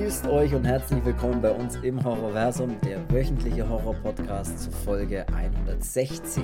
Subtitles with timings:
[0.00, 6.42] Grüßt euch und herzlich willkommen bei uns im Horrorversum, der wöchentliche Horror-Podcast zu Folge 116.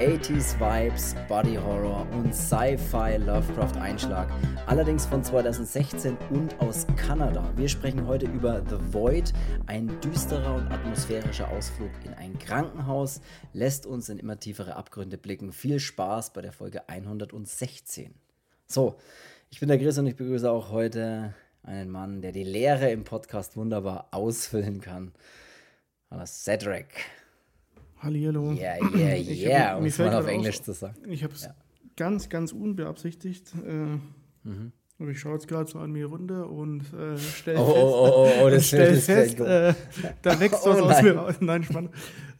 [0.00, 4.30] 80s Vibes, Body Horror und Sci-Fi Lovecraft Einschlag.
[4.66, 7.52] Allerdings von 2016 und aus Kanada.
[7.56, 9.34] Wir sprechen heute über The Void,
[9.66, 13.20] ein düsterer und atmosphärischer Ausflug in ein Krankenhaus,
[13.52, 15.52] lässt uns in immer tiefere Abgründe blicken.
[15.52, 18.14] Viel Spaß bei der Folge 116.
[18.66, 18.96] So,
[19.50, 21.34] ich bin der Chris und ich begrüße auch heute
[21.68, 25.12] einen Mann, der die Lehre im Podcast wunderbar ausfüllen kann.
[26.10, 27.04] Hallo Cedric.
[27.98, 28.52] Hallihallo.
[28.52, 31.10] Yeah, yeah, yeah, um es mal auf Englisch zu sagen.
[31.10, 31.54] Ich habe es ja.
[31.96, 33.52] ganz, ganz unbeabsichtigt.
[33.66, 33.98] Äh,
[34.48, 34.72] mhm.
[34.98, 38.06] Aber ich schaue jetzt gerade so an mir runter und äh, stelle oh, fest, oh,
[38.06, 39.74] oh, oh, oh, das stell fest äh,
[40.22, 41.34] da wächst was oh, aus mir raus.
[41.40, 41.90] Nein, spannend.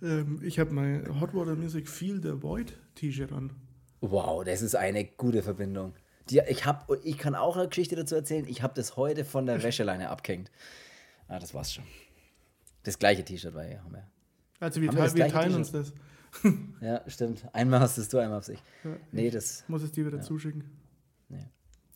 [0.02, 3.52] Ähm, ich habe mein Hot Water Music Feel the Void T-Shirt an.
[4.00, 5.92] Wow, das ist eine gute Verbindung.
[6.30, 8.46] Die, ich, hab, ich kann auch eine Geschichte dazu erzählen.
[8.48, 10.50] Ich habe das heute von der Wäscheleine abgehängt.
[11.28, 11.84] Ah, das war's schon.
[12.82, 13.82] Das gleiche T-Shirt war ja.
[13.82, 14.06] Haben wir.
[14.60, 15.92] Also wir, wir, wir teilen uns das.
[16.80, 17.46] ja, stimmt.
[17.52, 18.62] Einmal hast es du, einmal hab's ich.
[18.84, 19.64] Ja, nee, das.
[19.68, 20.22] Muss es dir wieder ja.
[20.22, 20.64] zuschicken.
[21.28, 21.46] Nee.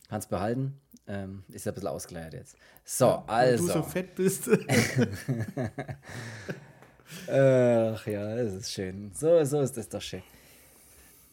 [0.09, 0.79] Kannst behalten.
[1.07, 2.55] Ähm, ist ein bisschen ausgeleiert jetzt.
[2.85, 3.67] So, ja, also.
[3.67, 4.49] Weil du so fett bist.
[7.27, 9.11] Ach ja, das ist schön.
[9.13, 10.23] So, so ist das doch schön.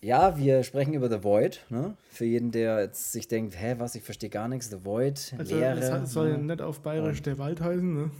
[0.02, 1.60] Ja, wir sprechen über The Void.
[1.68, 1.94] Ne?
[2.08, 4.70] Für jeden, der jetzt sich denkt, hä, was, ich verstehe gar nichts.
[4.70, 5.78] The Void, also, Leere.
[5.78, 6.44] Das soll ja ne?
[6.44, 7.24] nicht auf Bayerisch ja.
[7.24, 7.94] der Wald heißen.
[7.94, 8.10] Ne?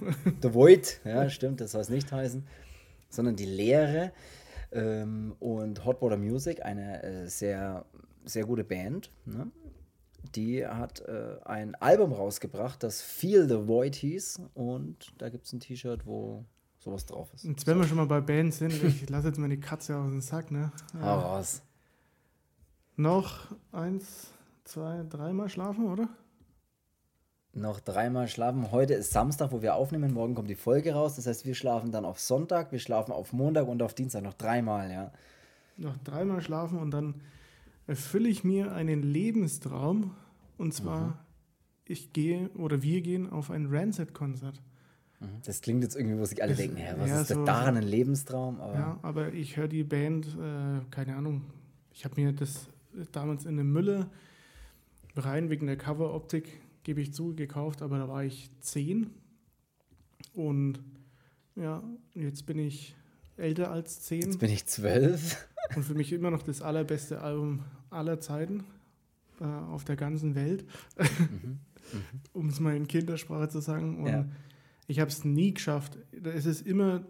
[0.43, 2.47] The Void, ja, stimmt, das soll es nicht heißen.
[3.09, 4.13] Sondern die Leere.
[4.73, 7.87] Ähm, und Hot Water Music, eine äh, sehr,
[8.25, 9.11] sehr gute Band.
[9.25, 9.51] Ne?
[10.35, 14.43] Die hat äh, ein Album rausgebracht, das Feel the Void hieß.
[14.53, 16.45] Und da gibt es ein T-Shirt, wo
[16.79, 17.45] sowas drauf ist.
[17.45, 20.11] Jetzt, wenn wir schon mal bei Bands sind, ich lasse jetzt mal die Katze aus
[20.11, 20.73] dem Sack, ne?
[21.01, 21.63] Hau raus.
[23.01, 24.29] Noch eins,
[24.65, 26.11] zwei, dreimal schlafen, oder?
[27.55, 28.73] Noch dreimal schlafen.
[28.73, 30.13] Heute ist Samstag, wo wir aufnehmen.
[30.13, 31.17] Morgen kommt die Folge raus.
[31.17, 34.35] Das heißt, wir schlafen dann auf Sonntag, wir schlafen auf Montag und auf Dienstag noch
[34.35, 35.13] dreimal, ja.
[35.79, 37.23] Noch dreimal schlafen und dann
[37.87, 40.15] erfülle ich mir einen Lebenstraum.
[40.59, 41.15] Und zwar, mhm.
[41.87, 44.61] ich gehe oder wir gehen auf ein Rancid-Konzert.
[45.21, 45.41] Mhm.
[45.47, 47.79] Das klingt jetzt irgendwie, wo sich alle das, denken, ja, was ja, ist so, daran
[47.79, 48.61] ein Lebenstraum?
[48.61, 51.45] Aber ja, aber ich höre die Band, äh, keine Ahnung,
[51.95, 52.69] ich habe mir das
[53.13, 54.11] damals in eine Mülle
[55.17, 59.11] rein wegen der Coveroptik, gebe ich zu, gekauft, aber da war ich zehn.
[60.35, 60.81] Und
[61.57, 61.83] ja,
[62.15, 62.95] jetzt bin ich
[63.37, 64.23] älter als zehn.
[64.23, 65.47] Jetzt bin ich zwölf.
[65.77, 68.65] Und für mich immer noch das allerbeste Album aller Zeiten
[69.41, 70.65] äh, auf der ganzen Welt.
[70.99, 71.61] Mhm.
[71.93, 72.03] Mhm.
[72.33, 73.99] um es mal in Kindersprache zu sagen.
[73.99, 74.29] Und ja.
[74.87, 75.99] ich habe es nie geschafft.
[76.13, 77.05] Es ist immer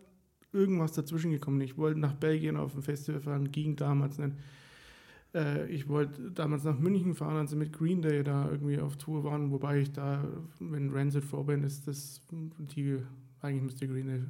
[0.52, 1.60] irgendwas dazwischen gekommen.
[1.60, 4.36] Ich wollte nach Belgien auf ein Festival fahren, ging damals nicht.
[5.34, 8.96] Äh, ich wollte damals nach München fahren, als sie mit Green Day da irgendwie auf
[8.96, 10.26] Tour waren, wobei ich da,
[10.58, 12.98] wenn Rancid Vorband ist, das die,
[13.40, 14.22] eigentlich müsste Green Day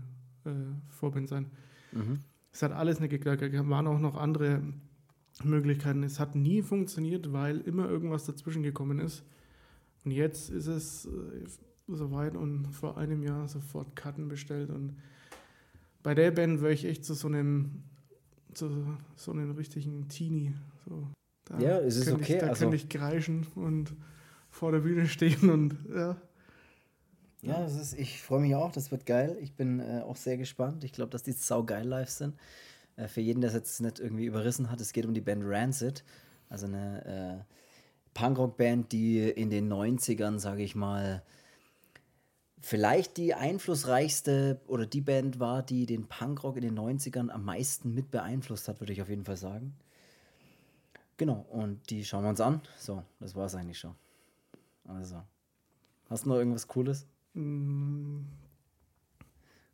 [0.44, 0.56] äh,
[0.88, 1.46] Vorband sein.
[1.92, 2.20] Mhm.
[2.52, 3.42] Es hat alles nicht geklappt.
[3.42, 4.62] Es waren auch noch andere
[5.44, 6.02] Möglichkeiten.
[6.02, 9.24] Es hat nie funktioniert, weil immer irgendwas dazwischen gekommen ist.
[10.04, 11.10] Und jetzt ist es äh,
[11.86, 14.70] soweit und vor einem Jahr sofort Karten bestellt.
[14.70, 14.96] Und
[16.02, 17.82] bei der Band wäre ich echt zu so einem,
[18.52, 20.54] zu so einem richtigen Teenie
[20.90, 21.06] so,
[21.58, 22.34] ja, es ist okay.
[22.34, 23.94] Ich, da also, könnte ich kreischen und
[24.50, 26.16] vor der Bühne stehen und ja.
[27.42, 29.38] Ja, das ist, ich freue mich auch, das wird geil.
[29.40, 30.84] Ich bin äh, auch sehr gespannt.
[30.84, 32.36] Ich glaube, dass die saugeil live sind.
[32.96, 35.44] Äh, für jeden, der es jetzt nicht irgendwie überrissen hat, es geht um die Band
[35.46, 36.04] Rancid.
[36.50, 37.54] Also eine äh,
[38.12, 41.22] Punkrock-Band, die in den 90ern, sage ich mal,
[42.60, 47.94] vielleicht die einflussreichste oder die Band war, die den Punkrock in den 90ern am meisten
[47.94, 49.74] mit beeinflusst hat, würde ich auf jeden Fall sagen.
[51.20, 52.62] Genau, und die schauen wir uns an.
[52.78, 53.94] So, das war es eigentlich schon.
[54.88, 55.22] Also,
[56.08, 57.06] hast du noch irgendwas Cooles?
[57.34, 58.20] Mm.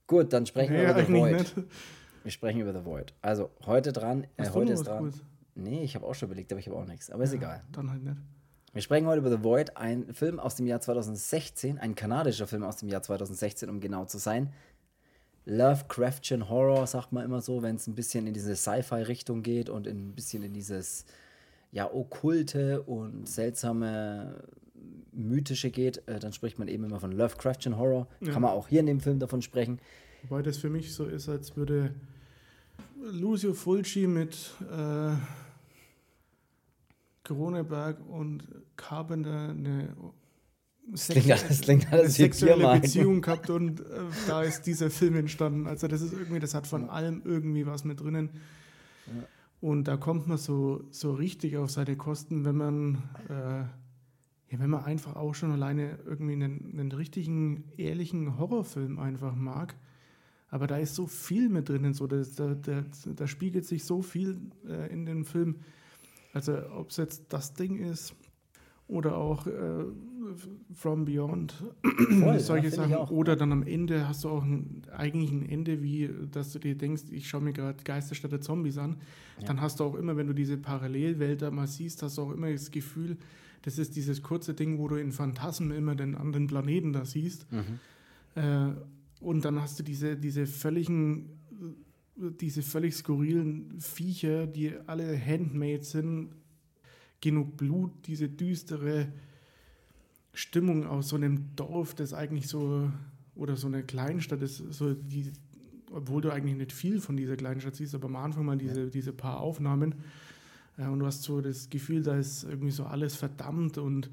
[0.09, 1.39] Gut, dann sprechen nee, wir über The Void.
[1.39, 1.55] Nicht.
[2.25, 3.15] Wir sprechen über The Void.
[3.23, 4.99] Also, heute dran, äh, heute ist dran.
[4.99, 5.23] Cooles?
[5.55, 7.13] Nee, ich habe auch schon überlegt, aber ich habe auch nichts.
[7.13, 7.63] Aber ist ja, egal.
[7.71, 8.17] Dann halt nicht.
[8.73, 12.65] Wir sprechen heute über The Void, ein Film aus dem Jahr 2016, ein kanadischer Film
[12.65, 14.53] aus dem Jahr 2016, um genau zu sein.
[15.45, 19.87] Lovecraftian Horror, sagt man immer so, wenn es ein bisschen in diese Sci-Fi-Richtung geht und
[19.87, 21.05] ein bisschen in dieses
[21.77, 24.43] ja, okkulte und seltsame
[25.13, 28.09] mythische geht, äh, dann spricht man eben immer von Lovecraftian Horror.
[28.21, 28.33] Ja.
[28.33, 29.79] Kann man auch hier in dem Film davon sprechen.
[30.23, 31.95] Wobei das für mich so ist, als würde
[33.03, 35.17] Lucio Fulci mit äh,
[37.25, 38.45] Kroneberg und
[38.77, 39.95] Carpenter eine
[40.89, 43.85] das klingt, das klingt alles sexuelle Beziehung gehabt und äh,
[44.29, 45.67] da ist dieser Film entstanden.
[45.67, 48.31] Also das ist irgendwie, das hat von allem irgendwie was mit drinnen.
[49.61, 53.65] Und da kommt man so, so richtig auf seine Kosten, wenn man äh,
[54.49, 59.75] ja, wenn man einfach auch schon alleine irgendwie einen, einen richtigen, ehrlichen Horrorfilm einfach mag,
[60.49, 64.39] aber da ist so viel mit drinnen, so, da, da, da spiegelt sich so viel
[64.69, 65.57] äh, in dem Film.
[66.33, 68.15] Also ob es jetzt das Ding ist
[68.87, 69.85] oder auch äh,
[70.73, 71.55] From Beyond,
[72.21, 72.95] Voll, solche Sachen.
[72.95, 76.77] Oder dann am Ende hast du auch ein, eigentlich ein Ende, wie dass du dir
[76.77, 78.97] denkst, ich schaue mir gerade Geisterstadt der Zombies an.
[79.41, 79.47] Ja.
[79.47, 82.33] Dann hast du auch immer, wenn du diese Parallelwelt da mal siehst, hast du auch
[82.33, 83.17] immer das Gefühl,
[83.63, 87.47] das ist dieses kurze Ding, wo du in Phantasmen immer den anderen Planeten da siehst.
[87.51, 88.41] Mhm.
[88.41, 88.73] Äh,
[89.21, 91.31] und dann hast du diese, diese völligen,
[92.17, 96.31] diese völlig skurrilen Viecher, die alle handmade sind,
[97.21, 99.09] genug Blut, diese düstere
[100.37, 102.91] Stimmung aus so einem Dorf, das eigentlich so,
[103.35, 105.33] oder so eine Kleinstadt ist, so die,
[105.91, 109.13] obwohl du eigentlich nicht viel von dieser Kleinstadt siehst, aber am Anfang mal diese, diese
[109.13, 109.95] paar Aufnahmen
[110.79, 114.11] ja, und du hast so das Gefühl, da ist irgendwie so alles verdammt und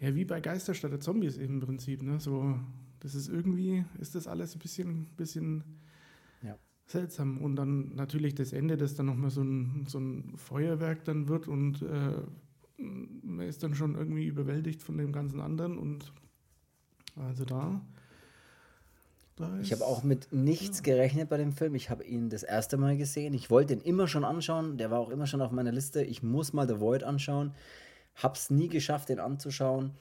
[0.00, 2.18] ja, wie bei Geisterstadt der Zombies im Prinzip, ne?
[2.20, 2.58] So,
[3.00, 5.62] das ist irgendwie, ist das alles ein bisschen, bisschen
[6.42, 6.56] ja.
[6.86, 7.36] seltsam.
[7.36, 11.48] Und dann natürlich das Ende, das dann nochmal so ein, so ein Feuerwerk dann wird
[11.48, 12.14] und äh,
[12.80, 16.12] man ist dann schon irgendwie überwältigt von dem ganzen anderen und
[17.16, 17.80] also da
[19.62, 20.84] ich habe auch mit nichts ja.
[20.84, 21.74] gerechnet bei dem Film.
[21.74, 23.32] Ich habe ihn das erste Mal gesehen.
[23.32, 24.76] Ich wollte ihn immer schon anschauen.
[24.76, 26.02] Der war auch immer schon auf meiner Liste.
[26.02, 27.54] Ich muss mal The Void anschauen.
[28.16, 29.92] Hab's nie geschafft, den anzuschauen.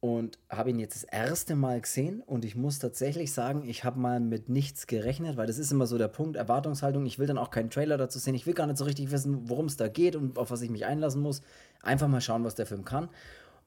[0.00, 2.22] Und habe ihn jetzt das erste Mal gesehen.
[2.22, 5.88] Und ich muss tatsächlich sagen, ich habe mal mit nichts gerechnet, weil das ist immer
[5.88, 7.04] so der Punkt, Erwartungshaltung.
[7.04, 8.36] Ich will dann auch keinen Trailer dazu sehen.
[8.36, 10.70] Ich will gar nicht so richtig wissen, worum es da geht und auf was ich
[10.70, 11.42] mich einlassen muss.
[11.82, 13.08] Einfach mal schauen, was der Film kann.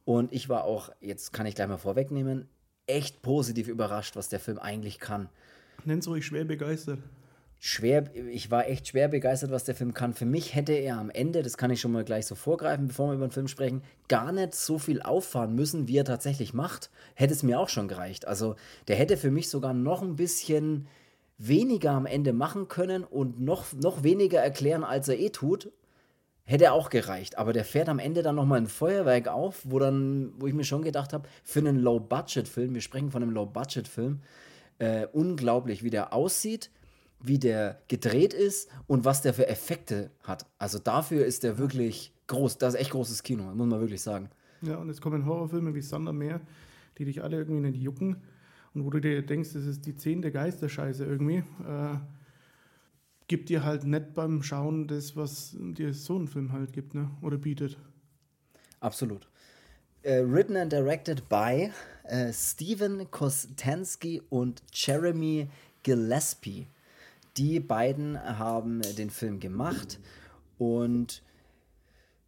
[0.06, 2.48] Und ich war auch, jetzt kann ich gleich mal vorwegnehmen,
[2.88, 5.30] echt positiv überrascht, was der Film eigentlich kann.
[5.86, 7.00] Nenn's ruhig schwer begeistert.
[7.64, 10.16] Schwer, ich war echt schwer begeistert, was der Film kann.
[10.16, 13.10] Für mich hätte er am Ende, das kann ich schon mal gleich so vorgreifen, bevor
[13.10, 16.90] wir über den Film sprechen, gar nicht so viel auffahren müssen, wie er tatsächlich macht.
[17.14, 18.28] Hätte es mir auch schon gereicht.
[18.28, 18.56] Also,
[18.88, 20.88] der hätte für mich sogar noch ein bisschen
[21.38, 25.72] weniger am Ende machen können und noch, noch weniger erklären, als er eh tut.
[26.46, 30.34] Hätte auch gereicht, aber der fährt am Ende dann nochmal ein Feuerwerk auf, wo dann,
[30.40, 34.22] wo ich mir schon gedacht habe, für einen Low-Budget-Film, wir sprechen von einem Low-Budget-Film,
[34.80, 36.72] äh, unglaublich, wie der aussieht,
[37.24, 40.46] wie der gedreht ist und was der für Effekte hat.
[40.58, 44.30] Also dafür ist der wirklich groß, das ist echt großes Kino, muss man wirklich sagen.
[44.62, 46.42] Ja, und jetzt kommen Horrorfilme wie Sandermeer,
[46.98, 48.18] die dich alle irgendwie nicht jucken
[48.74, 51.44] und wo du dir denkst, das ist die zehnte Geisterscheiße irgendwie.
[51.68, 51.98] Äh,
[53.28, 57.10] gibt dir halt nicht beim Schauen das, was dir so ein Film halt gibt, ne?
[57.22, 57.78] Oder bietet.
[58.82, 59.28] Absolut.
[60.06, 61.72] Uh, written and directed by
[62.12, 65.48] uh, Steven Kostansky und Jeremy
[65.84, 66.68] Gillespie.
[67.38, 70.00] Die beiden haben den Film gemacht
[70.58, 71.24] und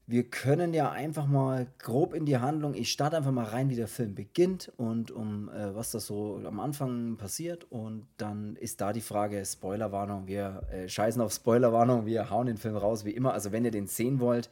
[0.05, 3.75] wir können ja einfach mal grob in die Handlung, ich starte einfach mal rein, wie
[3.75, 7.65] der Film beginnt und um äh, was das so am Anfang passiert.
[7.71, 12.57] Und dann ist da die Frage, Spoilerwarnung, wir äh, scheißen auf Spoilerwarnung, wir hauen den
[12.57, 13.33] Film raus, wie immer.
[13.33, 14.49] Also wenn ihr den sehen wollt,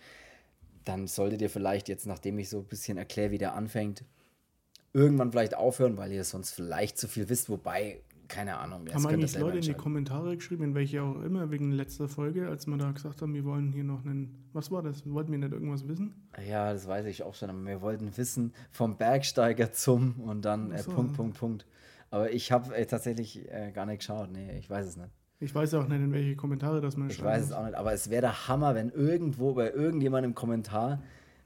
[0.86, 4.06] dann solltet ihr vielleicht jetzt, nachdem ich so ein bisschen erkläre, wie der anfängt,
[4.94, 7.50] irgendwann vielleicht aufhören, weil ihr sonst vielleicht zu viel wisst.
[7.50, 8.02] Wobei
[8.32, 8.88] keine Ahnung.
[8.92, 12.66] Haben eigentlich Leute in die Kommentare geschrieben, in welche auch immer, wegen letzter Folge, als
[12.66, 14.48] wir da gesagt haben, wir wollen hier noch einen.
[14.54, 15.04] Was war das?
[15.06, 16.16] Wollten wir nicht irgendwas wissen?
[16.48, 20.72] Ja, das weiß ich auch schon, aber wir wollten wissen vom Bergsteiger zum und dann
[20.72, 21.66] äh, Punkt, Punkt, Punkt.
[22.10, 24.32] Aber ich habe äh, tatsächlich äh, gar nicht geschaut.
[24.32, 25.12] Nee, ich weiß es nicht.
[25.40, 27.20] Ich weiß auch nicht, in welche Kommentare das man schreibt.
[27.20, 30.36] Ich weiß es auch nicht, aber es wäre der Hammer, wenn irgendwo bei irgendjemandem im
[30.36, 31.02] Kommentar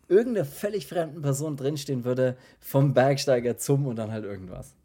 [0.07, 4.75] irgendeine völlig fremden Person drinstehen würde, vom Bergsteiger zum und dann halt irgendwas.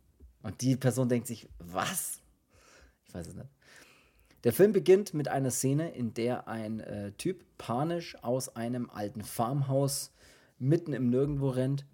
[0.42, 2.20] Und die Person denkt sich, was?
[3.06, 3.48] Ich weiß es nicht.
[4.44, 9.22] Der Film beginnt mit einer Szene, in der ein äh, Typ panisch aus einem alten
[9.22, 10.12] Farmhaus
[10.58, 11.84] mitten im Nirgendwo rennt.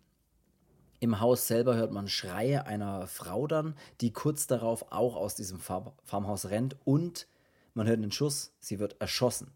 [1.01, 5.59] Im Haus selber hört man Schreie einer Frau dann, die kurz darauf auch aus diesem
[5.59, 7.27] Far Farmhaus rennt und
[7.75, 9.51] man hört einen Schuss, sie wird erschossen.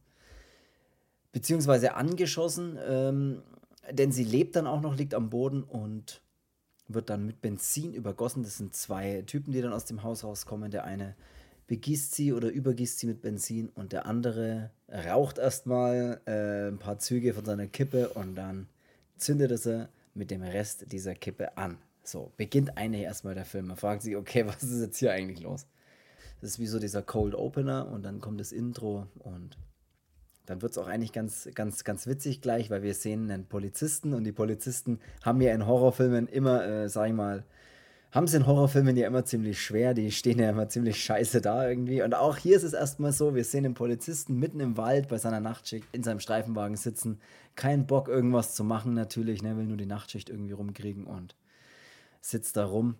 [1.32, 3.42] Beziehungsweise angeschossen, ähm,
[3.90, 6.22] denn sie lebt dann auch noch, liegt am Boden und
[6.94, 8.42] wird dann mit Benzin übergossen.
[8.42, 10.70] Das sind zwei Typen, die dann aus dem Haus rauskommen.
[10.70, 11.14] Der eine
[11.66, 16.98] begießt sie oder übergießt sie mit Benzin und der andere raucht erstmal äh, ein paar
[16.98, 18.66] Züge von seiner Kippe und dann
[19.16, 21.78] zündet er sie mit dem Rest dieser Kippe an.
[22.02, 23.68] So, beginnt eigentlich erstmal der Film.
[23.68, 25.66] Man fragt sich, okay, was ist jetzt hier eigentlich los?
[26.40, 29.56] Das ist wie so dieser Cold Opener und dann kommt das Intro und
[30.46, 34.14] dann wird es auch eigentlich ganz, ganz, ganz witzig gleich, weil wir sehen einen Polizisten
[34.14, 37.44] und die Polizisten haben ja in Horrorfilmen immer, äh, sag ich mal,
[38.12, 41.68] haben sie in Horrorfilmen ja immer ziemlich schwer, die stehen ja immer ziemlich scheiße da
[41.68, 42.02] irgendwie.
[42.02, 45.18] Und auch hier ist es erstmal so, wir sehen den Polizisten mitten im Wald bei
[45.18, 47.20] seiner Nachtschicht in seinem Streifenwagen sitzen,
[47.54, 51.36] kein Bock irgendwas zu machen natürlich, ne, will nur die Nachtschicht irgendwie rumkriegen und
[52.20, 52.96] sitzt da rum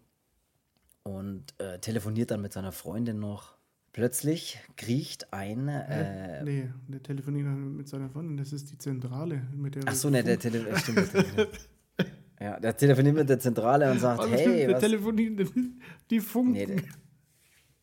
[1.03, 3.55] und äh, telefoniert dann mit seiner Freundin noch.
[3.93, 5.69] Plötzlich kriecht ein.
[5.69, 9.43] Äh, nee, der telefoniert mit seiner Freundin, das ist die Zentrale.
[9.53, 11.49] Mit der Ach so, ne, der telefoniert.
[12.43, 14.81] Ja, der telefoniert mit der Zentrale und sagt, also, hey, der was?
[14.81, 15.47] telefoniert,
[16.09, 16.53] die funken.
[16.53, 16.83] Nee, der,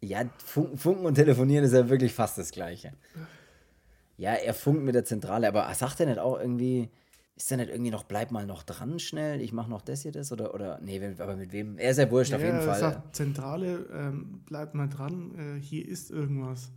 [0.02, 2.94] ja, funken, funken und telefonieren ist ja wirklich fast das Gleiche.
[4.18, 6.90] Ja, er funkt mit der Zentrale, aber sagt er nicht auch irgendwie,
[7.38, 10.12] ist er nicht irgendwie noch, bleib mal noch dran schnell, ich mach noch das hier,
[10.12, 11.77] das oder, oder, nee, aber mit wem?
[11.77, 12.79] Er ist ja wurscht ja, auf jeden Fall.
[12.79, 16.72] Sagt, Zentrale, ähm, bleib mal dran, äh, hier ist irgendwas.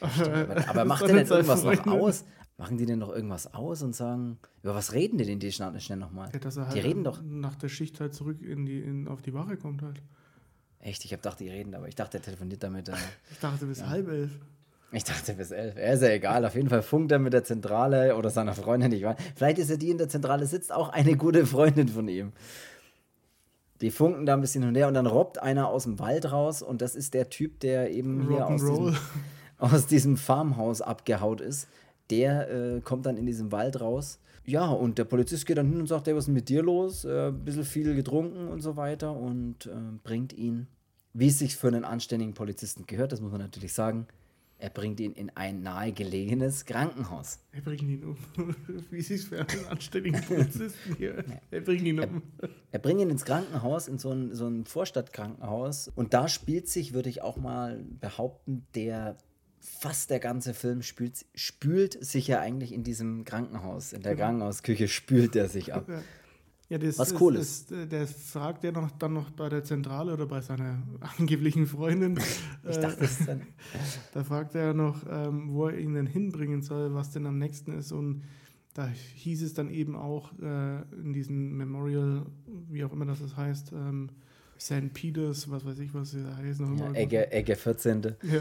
[0.00, 2.24] Ach, ja, aber, aber macht er nicht irgendwas noch aus?
[2.58, 5.78] Machen die denn noch irgendwas aus und sagen, über was reden die denn die schnell,
[5.78, 6.30] schnell nochmal?
[6.32, 7.22] Ja, dass er halt die reden doch.
[7.22, 10.02] nach der Schicht halt zurück in die, in, auf die Wache kommt halt.
[10.80, 11.04] Echt?
[11.04, 12.88] Ich hab gedacht, die reden, aber ich dachte, er telefoniert damit.
[12.88, 12.94] Äh,
[13.30, 13.88] ich dachte bis ja.
[13.88, 14.40] halb elf.
[14.96, 15.76] Ich dachte bis elf.
[15.76, 16.44] Er ist ja egal.
[16.44, 18.92] Auf jeden Fall funkt er mit der Zentrale oder seiner Freundin.
[18.92, 19.16] Ich weiß.
[19.34, 22.32] Vielleicht ist er die in der Zentrale sitzt, auch eine gute Freundin von ihm.
[23.82, 26.32] Die funken da ein bisschen hin und her und dann robbt einer aus dem Wald
[26.32, 28.96] raus und das ist der Typ, der eben hier aus diesem,
[29.58, 31.68] aus diesem Farmhaus abgehaut ist
[32.10, 34.18] der äh, kommt dann in diesem Wald raus.
[34.44, 36.62] Ja, und der Polizist geht dann hin und sagt, hey, was ist denn mit dir
[36.62, 37.04] los?
[37.04, 39.70] Äh, ein bisschen viel getrunken und so weiter und äh,
[40.04, 40.68] bringt ihn,
[41.14, 44.06] wie es sich für einen anständigen Polizisten gehört, das muss man natürlich sagen,
[44.58, 47.40] er bringt ihn in ein nahegelegenes Krankenhaus.
[47.52, 48.16] Er bringt ihn um.
[48.90, 51.24] Wie es sich für einen anständigen Polizisten hier.
[51.50, 52.22] Er bringt ihn um.
[52.38, 55.88] Er, er, bringt ihn ins Krankenhaus, in so ein, so ein Vorstadtkrankenhaus.
[55.88, 59.18] Und da spielt sich, würde ich auch mal behaupten, der
[59.60, 64.26] fast der ganze Film spült, spült sich ja eigentlich in diesem Krankenhaus, in der genau.
[64.26, 65.86] Krankenhausküche spült er sich ab.
[66.68, 67.70] Ja, das, Was cool ist.
[67.70, 67.92] ist.
[67.92, 70.82] Der fragt ja noch, dann noch bei der Zentrale oder bei seiner
[71.18, 72.18] angeblichen Freundin.
[72.68, 73.42] ich dachte, das ist dann.
[74.14, 77.72] da fragt er noch, ähm, wo er ihn denn hinbringen soll, was denn am nächsten
[77.72, 77.92] ist.
[77.92, 78.24] Und
[78.74, 82.26] da hieß es dann eben auch äh, in diesem Memorial,
[82.68, 84.10] wie auch immer das heißt, ähm,
[84.58, 84.92] St.
[84.92, 86.60] Peters, was weiß ich, was sie da heißt.
[86.60, 88.02] Noch ja, Ecke, Ecke 14.
[88.02, 88.40] Ja.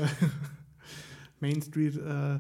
[1.39, 2.39] Main Street, äh,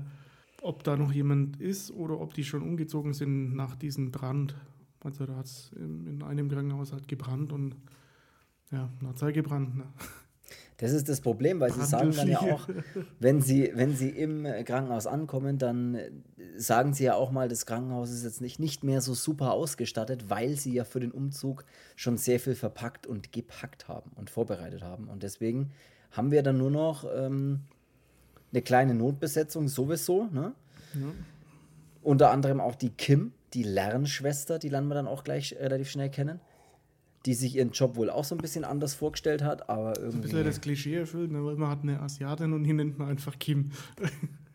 [0.61, 4.55] ob da noch jemand ist oder ob die schon umgezogen sind nach diesem Brand.
[5.05, 7.75] Also da hat es in einem Krankenhaus halt gebrannt und
[8.71, 9.77] ja, es halt gebrannt.
[9.77, 9.85] Ne?
[10.77, 12.67] Das ist das Problem, weil sie sagen dann ja auch,
[13.19, 15.97] wenn sie, wenn sie im Krankenhaus ankommen, dann
[16.57, 20.29] sagen sie ja auch mal, das Krankenhaus ist jetzt nicht, nicht mehr so super ausgestattet,
[20.29, 21.63] weil sie ja für den Umzug
[21.95, 25.07] schon sehr viel verpackt und gepackt haben und vorbereitet haben.
[25.07, 25.71] Und deswegen
[26.11, 27.61] haben wir dann nur noch ähm,
[28.51, 30.25] eine kleine Notbesetzung sowieso.
[30.25, 30.53] Ne?
[30.93, 31.07] Ja.
[32.01, 36.09] Unter anderem auch die Kim, die Lernschwester, die lernen wir dann auch gleich relativ schnell
[36.09, 36.39] kennen.
[37.25, 40.17] Die sich ihren Job wohl auch so ein bisschen anders vorgestellt hat, aber irgendwie.
[40.17, 41.43] Ein bisschen das Klischee erfüllt, ne?
[41.43, 43.71] weil man hat eine Asiatin und hier nennt man einfach Kim.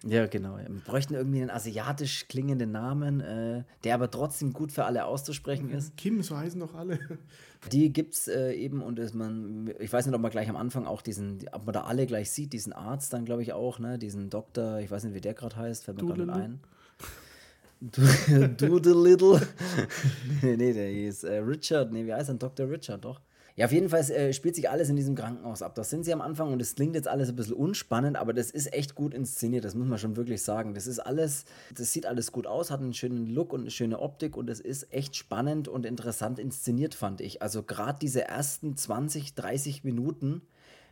[0.07, 0.57] Ja, genau.
[0.57, 5.71] Wir bräuchten irgendwie einen asiatisch klingenden Namen, äh, der aber trotzdem gut für alle auszusprechen
[5.71, 5.95] ist.
[5.99, 6.99] Kim, so heißen doch alle.
[7.71, 10.57] Die gibt es äh, eben und ist man, ich weiß nicht, ob man gleich am
[10.57, 13.79] Anfang auch diesen, ob man da alle gleich sieht, diesen Arzt dann, glaube ich, auch,
[13.79, 13.99] ne?
[13.99, 16.61] Diesen Doktor, ich weiß nicht, wie der gerade heißt, fällt mir gerade ein.
[18.59, 19.41] Doodle Little.
[20.43, 22.35] nee, nee, der hieß äh, Richard, nee, wie heißt er?
[22.35, 22.69] Dr.
[22.69, 23.21] Richard, doch.
[23.57, 25.75] Ja, auf jeden Fall äh, spielt sich alles in diesem Krankenhaus ab.
[25.75, 28.51] Das sind sie am Anfang und es klingt jetzt alles ein bisschen unspannend, aber das
[28.51, 30.75] ist echt gut inszeniert, das muss man schon wirklich sagen.
[30.75, 31.45] Das ist alles,
[31.75, 34.61] das sieht alles gut aus, hat einen schönen Look und eine schöne Optik und es
[34.61, 37.43] ist echt spannend und interessant inszeniert, fand ich.
[37.43, 40.43] Also gerade diese ersten 20, 30 Minuten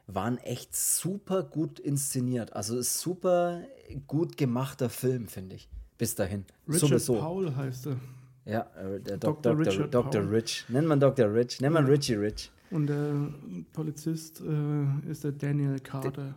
[0.06, 2.54] waren echt super gut inszeniert.
[2.54, 3.62] Also super
[4.06, 5.68] gut gemachter Film, finde ich.
[5.98, 6.44] Bis dahin.
[6.66, 7.18] Richard Sowieso.
[7.18, 7.96] Paul heißt er.
[8.44, 9.54] Ja, äh, der Dr.
[9.54, 9.58] Dr.
[9.58, 10.22] Richard Dr.
[10.22, 10.34] Paul.
[10.34, 10.64] Rich.
[10.68, 11.32] Nennt man Dr.
[11.34, 11.60] Rich.
[11.60, 11.92] Nennt man ja.
[11.92, 12.50] Richie Rich.
[12.70, 13.32] Und der
[13.72, 16.10] Polizist äh, ist der Daniel Carter.
[16.10, 16.34] Der,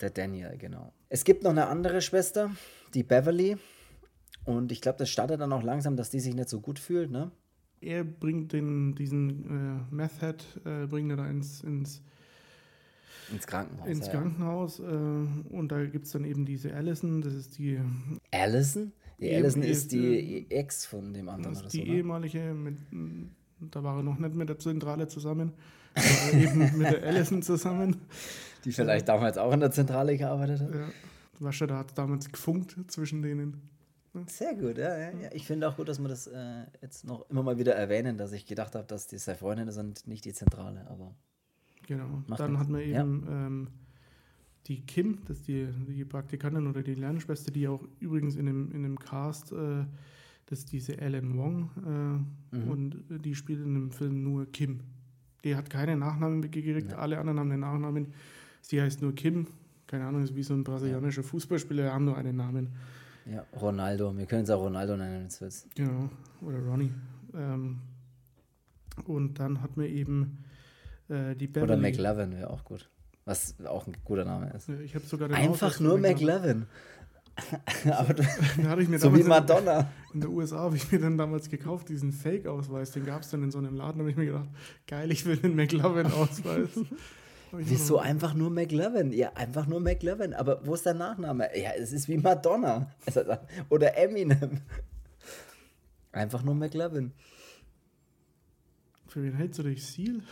[0.00, 0.92] der Daniel, genau.
[1.08, 2.50] Es gibt noch eine andere Schwester,
[2.92, 3.56] die Beverly.
[4.44, 7.10] Und ich glaube, das startet dann auch langsam, dass die sich nicht so gut fühlt,
[7.10, 7.30] ne?
[7.80, 12.02] Er bringt den, diesen äh, Meth Head, äh, bringt er da ins, ins,
[13.30, 13.88] ins Krankenhaus.
[13.88, 14.80] Ins ja, Krankenhaus.
[14.80, 17.80] Äh, und da gibt es dann eben diese Allison, das ist die.
[18.30, 18.92] Allison?
[19.24, 21.54] Die Allison ist die Ex von dem anderen.
[21.54, 22.76] Ist die so, ehemalige, mit,
[23.60, 25.52] da war er noch nicht mit der Zentrale zusammen,
[25.94, 27.96] war er eben mit der Allison zusammen.
[28.64, 30.74] Die vielleicht damals auch in der Zentrale gearbeitet hat.
[30.74, 30.88] Ja,
[31.40, 33.62] Wascher, da hat damals gefunkt zwischen denen.
[34.28, 35.30] Sehr gut, ja, ja, ja.
[35.32, 38.30] Ich finde auch gut, dass wir das äh, jetzt noch immer mal wieder erwähnen, dass
[38.30, 41.14] ich gedacht habe, dass die seine Freundinnen sind, nicht die Zentrale, aber.
[41.86, 42.22] Genau.
[42.36, 43.46] Dann hat man eben ja.
[43.46, 43.68] ähm,
[44.66, 48.72] die Kim, das ist die, die Praktikantin oder die Lernschwester, die auch übrigens in dem,
[48.72, 49.84] in dem Cast, äh,
[50.46, 51.70] das ist diese Ellen Wong
[52.52, 52.70] äh, mhm.
[52.70, 54.80] und die spielt in dem Film nur Kim.
[55.42, 56.98] die hat keine Nachnamen gekriegt, ja.
[56.98, 58.14] alle anderen haben den Nachnamen.
[58.62, 59.46] Sie heißt nur Kim,
[59.86, 61.28] keine Ahnung, ist wie so ein brasilianischer ja.
[61.28, 62.68] Fußballspieler, haben nur einen Namen.
[63.26, 66.10] Ja, Ronaldo, wir können es auch Ronaldo nennen, wenn es Genau,
[66.42, 66.92] oder Ronnie.
[67.34, 67.78] Ähm,
[69.06, 70.44] und dann hat mir eben
[71.08, 71.72] äh, die Beverly.
[71.72, 72.88] Oder McLovin wäre auch gut.
[73.24, 74.68] Was auch ein guter Name ist.
[74.68, 76.66] Ich habe sogar Einfach nur McLovin.
[77.90, 78.24] Aber da
[78.78, 79.80] ich mir so wie Madonna.
[80.12, 82.92] In, in der USA habe ich mir dann damals gekauft, diesen Fake-Ausweis.
[82.92, 83.98] Den gab es dann in so einem Laden.
[83.98, 84.48] Da habe ich mir gedacht,
[84.86, 86.68] geil, ich will den McLovin-Ausweis.
[87.52, 89.12] Wieso einfach nur McLovin?
[89.12, 90.34] Ja, einfach nur McLovin.
[90.34, 91.48] Aber wo ist der Nachname?
[91.58, 92.90] Ja, es ist wie Madonna.
[93.68, 94.60] Oder Eminem.
[96.12, 97.12] Einfach nur McLovin.
[99.08, 99.84] Für wen hältst du dich?
[99.84, 100.22] Seal?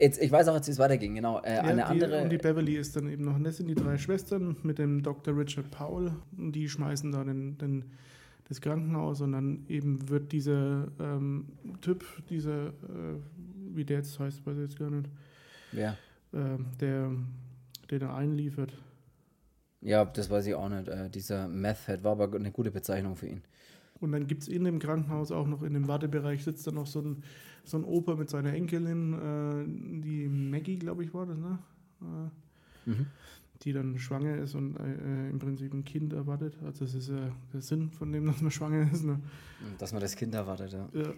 [0.00, 1.40] Jetzt, ich weiß auch jetzt, wie es weiterging, genau.
[1.42, 2.22] Äh, ja, eine die, andere.
[2.22, 5.02] Und die Beverly ist dann eben noch, und das sind die drei Schwestern mit dem
[5.02, 5.36] Dr.
[5.36, 6.12] Richard Powell.
[6.36, 7.84] Und die schmeißen da den, den,
[8.48, 11.48] das Krankenhaus und dann eben wird dieser ähm,
[11.82, 13.18] Typ, dieser, äh,
[13.74, 15.10] wie der jetzt heißt, weiß ich jetzt gar nicht.
[15.72, 15.98] Wer?
[16.32, 17.12] Äh, der,
[17.90, 18.72] der da einliefert.
[19.82, 20.88] Ja, das weiß ich auch nicht.
[20.88, 23.42] Äh, dieser Meth-Head war aber eine gute Bezeichnung für ihn.
[24.00, 26.86] Und dann gibt es in dem Krankenhaus auch noch in dem Wartebereich sitzt dann noch
[26.86, 27.22] so ein,
[27.64, 31.58] so ein Opa mit seiner Enkelin, äh, die Maggie, glaube ich, war das, ne?
[32.00, 33.06] Äh, mhm.
[33.62, 36.56] Die dann schwanger ist und äh, im Prinzip ein Kind erwartet.
[36.64, 39.04] Also das ist äh, der Sinn von dem, dass man schwanger ist.
[39.04, 39.20] Ne?
[39.76, 40.88] Dass man das Kind erwartet, ja.
[40.94, 41.12] ja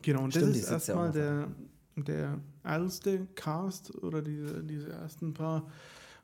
[0.00, 1.48] genau, und Stimmt, das ist erstmal ja der,
[1.96, 5.70] der erste Cast oder diese, diese ersten paar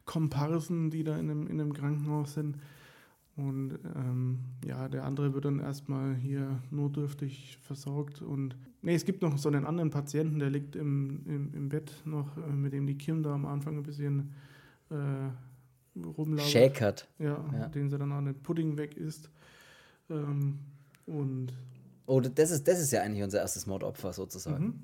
[0.07, 2.57] Komparsen, die da in einem, in einem Krankenhaus sind.
[3.39, 8.21] Und ähm, ja, der andere wird dann erstmal hier notdürftig versorgt.
[8.21, 11.93] Und nee, es gibt noch so einen anderen Patienten, der liegt im, im, im Bett
[12.05, 14.35] noch, äh, mit dem die Kim da am Anfang ein bisschen
[14.91, 14.95] äh,
[16.05, 16.51] rumlaufen.
[16.51, 17.07] Schäkert.
[17.21, 19.31] Ja, ja, den sie dann auch den Pudding weg isst.
[20.11, 20.59] Ähm,
[21.07, 21.53] und
[22.07, 24.65] oh, das ist, das ist ja eigentlich unser erstes Mordopfer sozusagen.
[24.65, 24.75] Mhm.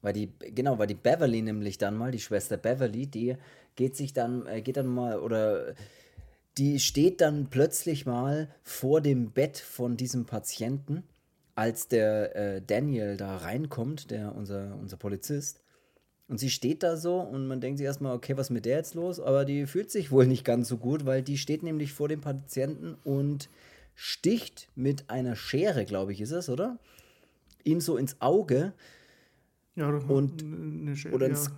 [0.00, 3.36] Weil die, genau, weil die Beverly nämlich dann mal, die Schwester Beverly, die
[3.76, 5.74] geht sich dann, äh, geht dann mal oder
[6.58, 11.02] die steht dann plötzlich mal vor dem Bett von diesem Patienten,
[11.54, 15.62] als der äh, Daniel da reinkommt, der unser, unser Polizist.
[16.28, 18.78] Und sie steht da so und man denkt sich erstmal, okay, was ist mit der
[18.78, 19.20] jetzt los?
[19.20, 22.20] Aber die fühlt sich wohl nicht ganz so gut, weil die steht nämlich vor dem
[22.20, 23.48] Patienten und
[23.94, 26.78] sticht mit einer Schere, glaube ich, ist es, oder?
[27.64, 28.72] Ihm so ins Auge.
[29.76, 31.52] Ja, und, eine Schere, oder ins, ja.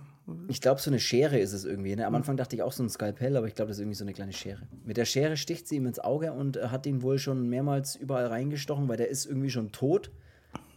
[0.47, 1.95] Ich glaube, so eine Schere ist es irgendwie.
[1.95, 2.05] Ne?
[2.05, 2.15] Am hm.
[2.15, 4.13] Anfang dachte ich auch so ein Skalpell, aber ich glaube, das ist irgendwie so eine
[4.13, 4.67] kleine Schere.
[4.83, 7.95] Mit der Schere sticht sie ihm ins Auge und äh, hat ihn wohl schon mehrmals
[7.95, 10.11] überall reingestochen, weil der ist irgendwie schon tot.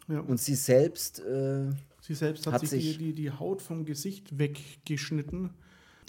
[0.09, 0.21] Ja.
[0.21, 1.21] Und sie selbst.
[1.21, 5.51] Äh, sie selbst hat, hat sich, sich die, die, Haut vom Gesicht weggeschnitten.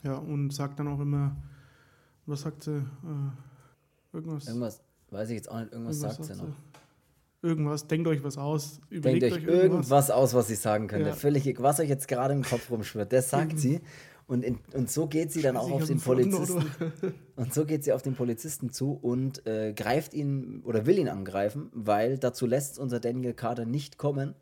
[0.04, 1.36] Ja, und sagt dann auch immer,
[2.26, 2.76] was sagt sie?
[2.76, 4.48] Äh, irgendwas.
[4.48, 6.69] Irgendwas, weiß ich jetzt auch nicht, irgendwas, irgendwas sagt, sagt sie noch
[7.42, 9.90] irgendwas, denkt euch was aus, überlegt denkt euch, irgendwas.
[9.90, 10.12] irgendwas.
[10.12, 11.10] aus, was sie sagen könnte.
[11.10, 11.16] Ja.
[11.16, 13.82] Völlig, was euch jetzt gerade im Kopf rumschwirrt, das sagt sie.
[14.28, 16.64] Und, in, und so geht sie dann auch auf den Polizisten.
[17.36, 21.10] und so geht sie auf den Polizisten zu und äh, greift ihn oder will ihn
[21.10, 24.36] angreifen, weil dazu lässt unser Daniel Carter nicht kommen.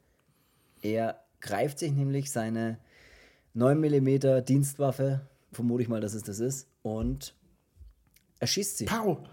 [0.82, 2.80] Er greift sich nämlich seine
[3.54, 5.22] 9 mm Dienstwaffe,
[5.54, 7.34] vermute ich mal, dass es das ist, und
[8.40, 8.86] erschießt sie.
[8.86, 9.24] Pau!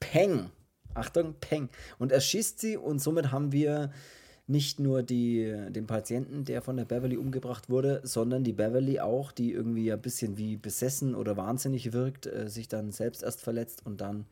[0.00, 0.50] Peng!
[0.94, 1.68] Achtung, Peng.
[1.98, 3.90] Und er schießt sie und somit haben wir
[4.46, 9.32] nicht nur die, den Patienten, der von der Beverly umgebracht wurde, sondern die Beverly auch,
[9.32, 13.86] die irgendwie ein bisschen wie besessen oder wahnsinnig wirkt, äh, sich dann selbst erst verletzt
[13.86, 14.26] und dann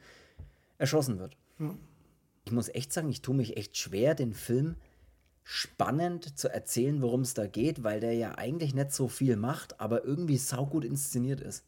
[0.78, 1.36] erschossen wird.
[1.58, 1.74] Ja.
[2.44, 4.76] Ich muss echt sagen, ich tue mich echt schwer, den Film
[5.44, 9.80] spannend zu erzählen, worum es da geht, weil der ja eigentlich nicht so viel macht,
[9.80, 11.64] aber irgendwie saugut inszeniert ist.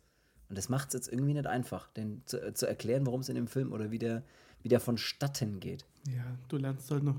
[0.49, 3.35] Und das macht es jetzt irgendwie nicht einfach, den zu, zu erklären, worum es in
[3.35, 4.23] dem Film oder wie der,
[4.63, 5.85] wie der vonstatten geht.
[6.09, 7.17] Ja, du lernst halt noch.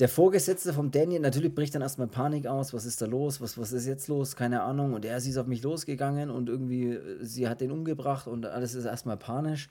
[0.00, 2.72] Der Vorgesetzte vom Daniel, natürlich bricht dann erstmal Panik aus.
[2.72, 3.42] Was ist da los?
[3.42, 4.34] Was, was ist jetzt los?
[4.34, 4.94] Keine Ahnung.
[4.94, 8.46] Und er, sie ist auf mich losgegangen und irgendwie, äh, sie hat den umgebracht und
[8.46, 9.68] alles ist erstmal panisch.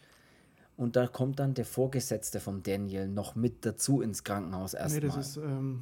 [0.77, 5.01] Und da kommt dann der Vorgesetzte vom Daniel noch mit dazu ins Krankenhaus erstmal.
[5.01, 5.82] Nee, das ist, ähm,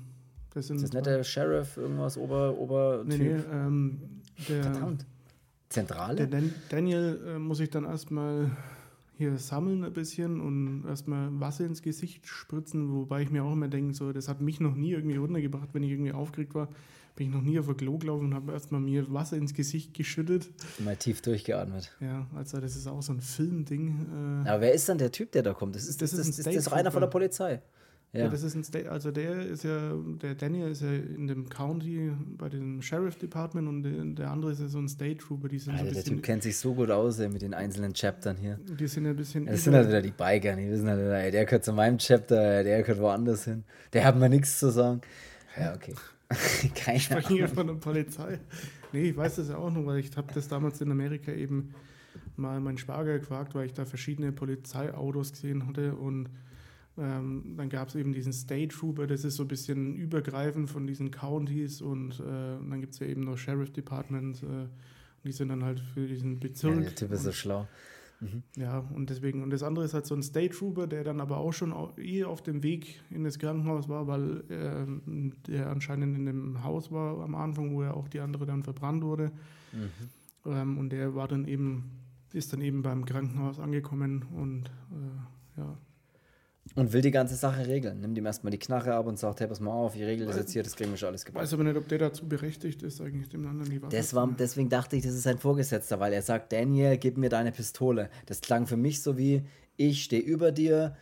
[0.53, 0.69] das.
[0.69, 4.63] Ist das nicht der Sheriff, irgendwas, Ober, Ober Nee, nee, ähm, der.
[4.63, 5.05] Verdammt.
[5.69, 6.15] Zentrale?
[6.15, 8.49] Der Dan Daniel äh, muss ich dann erstmal
[9.17, 13.67] hier sammeln ein bisschen und erstmal Wasser ins Gesicht spritzen, wobei ich mir auch immer
[13.67, 16.69] denke, so, das hat mich noch nie irgendwie runtergebracht, wenn ich irgendwie aufgeregt war.
[17.15, 19.95] Bin ich noch nie auf ein Klo gelaufen und habe erstmal mir Wasser ins Gesicht
[19.95, 20.49] geschüttet.
[20.77, 21.95] Mal tief durchgeatmet.
[21.99, 24.43] Ja, also das ist auch so ein Filmding.
[24.45, 25.75] Äh Aber wer ist dann der Typ, der da kommt?
[25.75, 27.59] Das ist, das, das, ist, das, ist, das einer von der Polizei.
[28.13, 28.21] Ja.
[28.21, 31.49] ja, das ist ein State, also der ist ja, der Daniel ist ja in dem
[31.49, 35.49] County bei dem Sheriff Department und der, der andere ist ja so ein State Trooper.
[35.49, 37.93] Die sind Alter, so der Typ kennt sich so gut aus ey, mit den einzelnen
[37.93, 38.59] Chaptern hier.
[38.79, 39.45] Die sind ja ein bisschen.
[39.45, 42.63] Das sind halt wieder die Biker, die wissen halt, ey, der gehört zu meinem Chapter,
[42.63, 43.65] der gehört woanders hin.
[43.91, 45.01] Der hat mir nichts zu sagen.
[45.59, 45.93] Ja, okay.
[46.75, 48.39] Keine Sprechen hier von der Polizei.
[48.93, 51.73] Nee, ich weiß das ja auch noch, weil ich habe das damals in Amerika eben
[52.37, 56.29] mal meinen Schwager gefragt, weil ich da verschiedene Polizeiautos gesehen hatte und
[56.97, 60.87] ähm, dann gab es eben diesen State Trooper, das ist so ein bisschen übergreifend von
[60.87, 64.69] diesen Counties und, äh, und dann gibt es ja eben noch Sheriff Department äh, und
[65.23, 66.75] die sind dann halt für diesen Bezirk.
[66.75, 67.67] Ja, der Typ ist so schlau.
[68.19, 68.43] Mhm.
[68.55, 71.37] Ja, und deswegen, und das andere ist halt so ein State Trooper, der dann aber
[71.37, 74.85] auch schon eh auf dem Weg in das Krankenhaus war, weil äh,
[75.47, 79.03] der anscheinend in dem Haus war am Anfang, wo ja auch die andere dann verbrannt
[79.03, 79.31] wurde.
[79.71, 80.51] Mhm.
[80.51, 81.91] Ähm, und der war dann eben,
[82.33, 85.77] ist dann eben beim Krankenhaus angekommen und äh, ja,
[86.75, 88.01] und will die ganze Sache regeln.
[88.01, 90.37] Nimmt ihm erstmal die Knarre ab und sagt, hey, pass mal auf, ich regel das
[90.37, 91.41] jetzt hier, das kriegen wir schon alles gebaut.
[91.41, 94.13] Ich weiß aber nicht, ob der dazu berechtigt ist, eigentlich dem anderen die Waffe das
[94.13, 97.51] war, Deswegen dachte ich, das ist sein Vorgesetzter, weil er sagt, Daniel, gib mir deine
[97.51, 98.09] Pistole.
[98.25, 99.43] Das klang für mich so wie,
[99.77, 100.95] ich stehe über dir,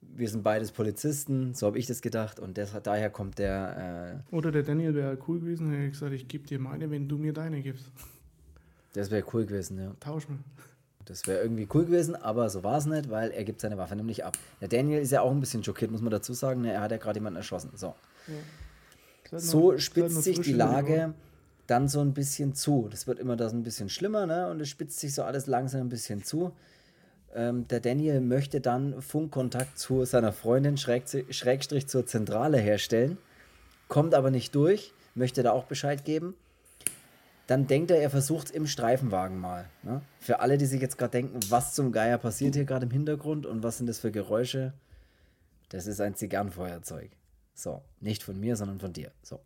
[0.00, 4.22] wir sind beides Polizisten, so habe ich das gedacht und das, daher kommt der...
[4.30, 7.18] Äh, Oder der Daniel wäre cool gewesen, hätte gesagt, ich gebe dir meine, wenn du
[7.18, 7.90] mir deine gibst.
[8.92, 9.94] Das wäre cool gewesen, ja.
[10.00, 10.38] Tausch mal.
[11.06, 13.94] Das wäre irgendwie cool gewesen, aber so war es nicht, weil er gibt seine Waffe
[13.96, 14.38] nämlich ab.
[14.60, 16.62] Der Daniel ist ja auch ein bisschen schockiert, muss man dazu sagen.
[16.62, 16.72] Ne?
[16.72, 17.70] Er hat ja gerade jemanden erschossen.
[17.74, 17.94] So,
[18.26, 19.38] ja.
[19.38, 21.14] so spitzt sich die Lage
[21.66, 22.88] dann so ein bisschen zu.
[22.90, 24.50] Das wird immer das ein bisschen schlimmer ne?
[24.50, 26.52] und es spitzt sich so alles langsam ein bisschen zu.
[27.34, 33.18] Ähm, der Daniel möchte dann Funkkontakt zu seiner Freundin, Schrägstrich zur Zentrale herstellen,
[33.88, 36.34] kommt aber nicht durch, möchte da auch Bescheid geben
[37.46, 39.68] dann denkt er, er versucht es im Streifenwagen mal.
[39.82, 40.00] Ne?
[40.20, 43.46] Für alle, die sich jetzt gerade denken, was zum Geier passiert hier gerade im Hintergrund
[43.46, 44.72] und was sind das für Geräusche,
[45.68, 47.10] das ist ein Zigarrenfeuerzeug.
[47.54, 49.12] So, nicht von mir, sondern von dir.
[49.22, 49.40] So.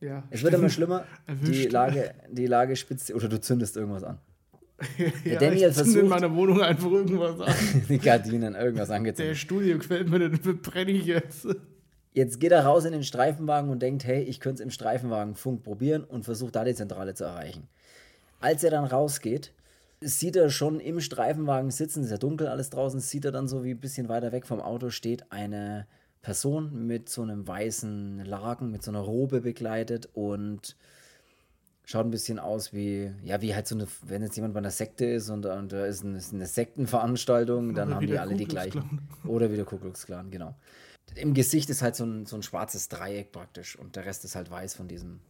[0.00, 1.06] Ja, es wird immer schlimmer.
[1.28, 4.18] Die Lage, die Lage spitzt, oder du zündest irgendwas an.
[5.24, 7.54] ja, Daniel ich versucht in meiner Wohnung einfach irgendwas an.
[7.88, 9.30] die Gardinen, irgendwas angezündet.
[9.30, 11.46] Der Studio gefällt mir, den verbrenne ich jetzt.
[12.14, 15.62] Jetzt geht er raus in den Streifenwagen und denkt, hey, ich könnte es im Streifenwagenfunk
[15.62, 17.68] probieren und versucht da die Zentrale zu erreichen.
[18.40, 19.52] Als er dann rausgeht,
[20.00, 23.64] sieht er schon im Streifenwagen sitzen, ist ja dunkel alles draußen, sieht er dann so
[23.64, 25.86] wie ein bisschen weiter weg vom Auto steht eine
[26.20, 30.76] Person mit so einem weißen Laken, mit so einer Robe begleitet und
[31.84, 34.70] schaut ein bisschen aus wie, ja, wie halt so eine, wenn jetzt jemand bei einer
[34.70, 38.44] Sekte ist und, und da ist eine, ist eine Sektenveranstaltung, dann haben die alle die
[38.44, 39.08] gleichen.
[39.24, 40.54] Oder wieder Kuckucksklan, genau
[41.14, 44.34] im Gesicht ist halt so ein, so ein schwarzes Dreieck praktisch und der Rest ist
[44.34, 45.20] halt weiß von diesem.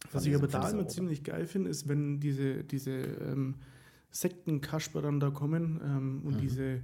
[0.00, 3.56] Von Was diesem, ich aber da immer ziemlich geil finde, ist, wenn diese, diese ähm,
[4.10, 6.40] Sektenkasper dann da kommen ähm, und mhm.
[6.40, 6.82] diese,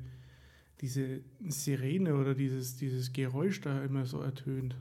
[0.80, 4.76] diese Sirene oder dieses, dieses Geräusch da immer so ertönt.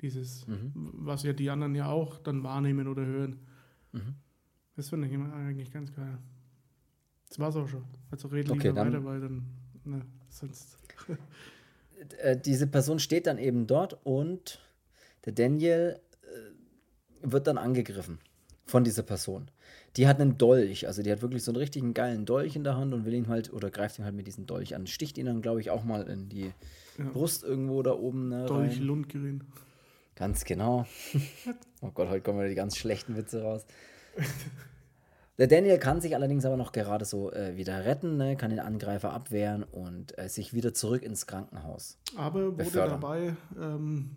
[0.00, 0.72] Dieses, mhm.
[0.92, 3.40] was ja die anderen ja auch dann wahrnehmen oder hören.
[3.92, 4.14] Mhm.
[4.76, 6.18] Das finde ich immer eigentlich ganz geil.
[7.28, 7.84] Das war es auch schon.
[8.10, 9.46] Also red lieber okay, weiter, weil dann,
[9.84, 10.78] ne, sonst.
[12.18, 14.60] Äh, diese Person steht dann eben dort und
[15.24, 18.18] der Daniel äh, wird dann angegriffen
[18.66, 19.50] von dieser Person.
[19.96, 22.76] Die hat einen Dolch, also die hat wirklich so einen richtigen geilen Dolch in der
[22.76, 24.86] Hand und will ihn halt oder greift ihn halt mit diesem Dolch an.
[24.86, 26.52] Sticht ihn dann, glaube ich, auch mal in die
[26.98, 27.04] ja.
[27.12, 28.28] Brust irgendwo da oben.
[28.28, 29.44] Ne, Dolch Lundgren.
[30.14, 30.86] Ganz genau.
[31.80, 33.66] oh Gott, heute kommen wieder die ganz schlechten Witze raus.
[35.38, 38.36] Der Daniel kann sich allerdings aber noch gerade so äh, wieder retten, ne?
[38.36, 41.96] kann den Angreifer abwehren und äh, sich wieder zurück ins Krankenhaus.
[42.16, 43.00] Aber wurde befördern.
[43.00, 44.16] dabei ähm,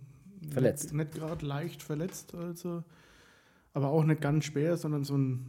[0.51, 0.85] verletzt.
[0.85, 2.83] Nicht, nicht gerade leicht verletzt, also,
[3.73, 5.45] aber auch nicht ganz schwer, sondern so ein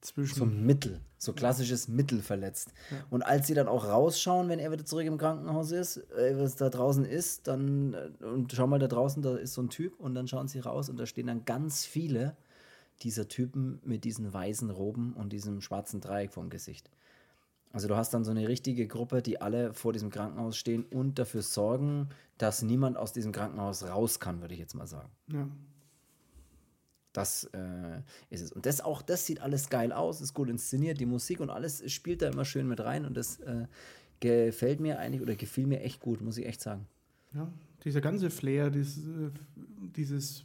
[0.00, 0.38] zwischen.
[0.38, 1.94] So ein Mittel, so klassisches ja.
[1.94, 2.72] Mittel verletzt.
[2.90, 2.98] Ja.
[3.10, 6.56] Und als sie dann auch rausschauen, wenn er wieder zurück im Krankenhaus ist, äh, was
[6.56, 9.98] da draußen ist, dann äh, und schau mal da draußen, da ist so ein Typ
[9.98, 12.36] und dann schauen sie raus und da stehen dann ganz viele
[13.02, 16.90] dieser Typen mit diesen weißen Roben und diesem schwarzen Dreieck vom Gesicht.
[17.72, 21.18] Also du hast dann so eine richtige Gruppe, die alle vor diesem Krankenhaus stehen und
[21.18, 25.08] dafür sorgen, dass niemand aus diesem Krankenhaus raus kann, würde ich jetzt mal sagen.
[25.28, 25.48] Ja.
[27.12, 28.52] Das äh, ist es.
[28.52, 31.90] Und das auch, das sieht alles geil aus, ist gut inszeniert, die Musik und alles
[31.92, 33.66] spielt da immer schön mit rein und das äh,
[34.20, 36.86] gefällt mir eigentlich oder gefiel mir echt gut, muss ich echt sagen.
[37.34, 37.52] Ja,
[37.84, 39.30] dieser ganze Flair, dieses, äh,
[39.96, 40.44] dieses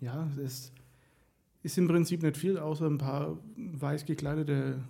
[0.00, 0.72] ja, das
[1.64, 4.84] ist im Prinzip nicht viel, außer ein paar weiß gekleidete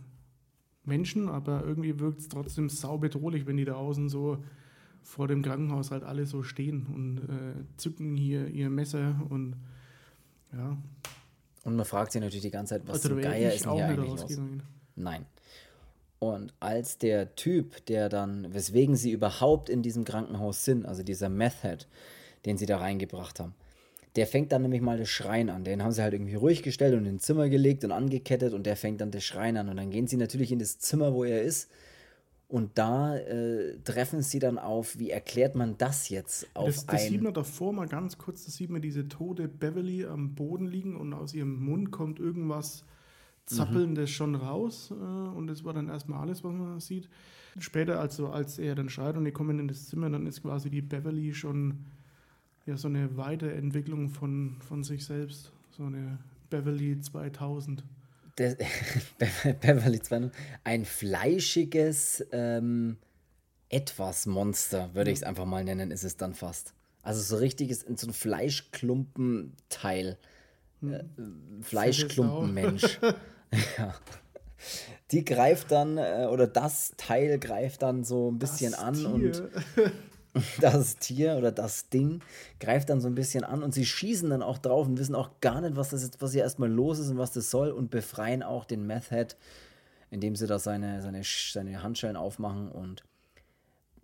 [0.84, 4.42] Menschen, aber irgendwie wirkt es trotzdem saubedrohlich, wenn die da außen so
[5.00, 9.56] vor dem Krankenhaus halt alle so stehen und äh, zücken hier ihr Messer und
[10.52, 10.76] ja.
[11.62, 13.86] Und man fragt sich natürlich die ganze Zeit, was also, zum Geier ist denn hier
[13.86, 14.40] eigentlich los?
[14.96, 15.26] Nein.
[16.18, 21.28] Und als der Typ, der dann, weswegen sie überhaupt in diesem Krankenhaus sind, also dieser
[21.28, 21.84] Method,
[22.46, 23.54] den sie da reingebracht haben,
[24.16, 25.64] der fängt dann nämlich mal das Schreien an.
[25.64, 28.64] Den haben sie halt irgendwie ruhig gestellt und in ein Zimmer gelegt und angekettet und
[28.64, 29.68] der fängt dann das Schreien an.
[29.68, 31.68] Und dann gehen sie natürlich in das Zimmer, wo er ist
[32.46, 37.06] Und da äh, treffen sie dann auf, wie erklärt man das jetzt auf das, das
[37.06, 40.94] sieht man davor mal ganz kurz, da sieht man diese tote Beverly am Boden liegen
[40.96, 42.84] und aus ihrem Mund kommt irgendwas
[43.46, 44.14] Zappelndes mhm.
[44.14, 44.92] schon raus.
[44.92, 47.08] Äh, und das war dann erstmal alles, was man sieht.
[47.58, 50.70] Später, also als er dann schreit und die kommen in das Zimmer, dann ist quasi
[50.70, 51.84] die Beverly schon
[52.66, 55.52] ja, so eine Weiterentwicklung von, von sich selbst.
[55.70, 56.18] So eine
[56.50, 57.84] Beverly 2000
[58.38, 58.56] der,
[59.60, 60.32] Beverly 200,
[60.64, 62.96] ein fleischiges ähm,
[63.68, 66.74] etwas Monster, würde ich es einfach mal nennen, ist es dann fast.
[67.02, 70.16] Also so richtiges, so ein Fleischklumpenteil.
[70.82, 71.04] Äh,
[71.62, 73.00] Fleischklumpenmensch.
[73.78, 73.94] ja.
[75.10, 79.10] Die greift dann, äh, oder das Teil greift dann so ein bisschen das an Tier.
[79.10, 79.42] und
[80.60, 82.20] das Tier oder das Ding
[82.60, 85.30] greift dann so ein bisschen an und sie schießen dann auch drauf und wissen auch
[85.40, 87.90] gar nicht, was das jetzt, was hier erstmal los ist und was das soll und
[87.90, 89.36] befreien auch den Meth Head,
[90.10, 93.04] indem sie da seine, seine, seine Handschellen aufmachen und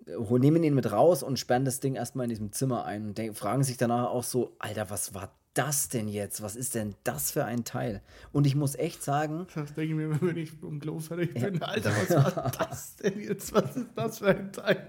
[0.06, 3.18] äh, nehmen ihn mit raus und sperren das Ding erstmal in diesem Zimmer ein und
[3.18, 6.42] denken, fragen sich danach auch so, Alter, was war das denn jetzt?
[6.42, 8.02] Was ist denn das für ein Teil?
[8.32, 9.46] Und ich muss echt sagen.
[9.54, 11.54] Das denke ich mir wenn ich um Klo fertig bin.
[11.56, 11.60] Ja.
[11.62, 13.52] Alter, was war das denn jetzt?
[13.52, 14.86] Was ist das für ein Teil?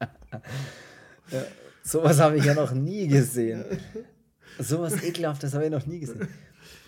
[1.30, 1.42] ja,
[1.82, 3.64] sowas habe ich ja noch nie gesehen.
[4.58, 6.28] Sowas ekelhaftes habe ich noch nie gesehen.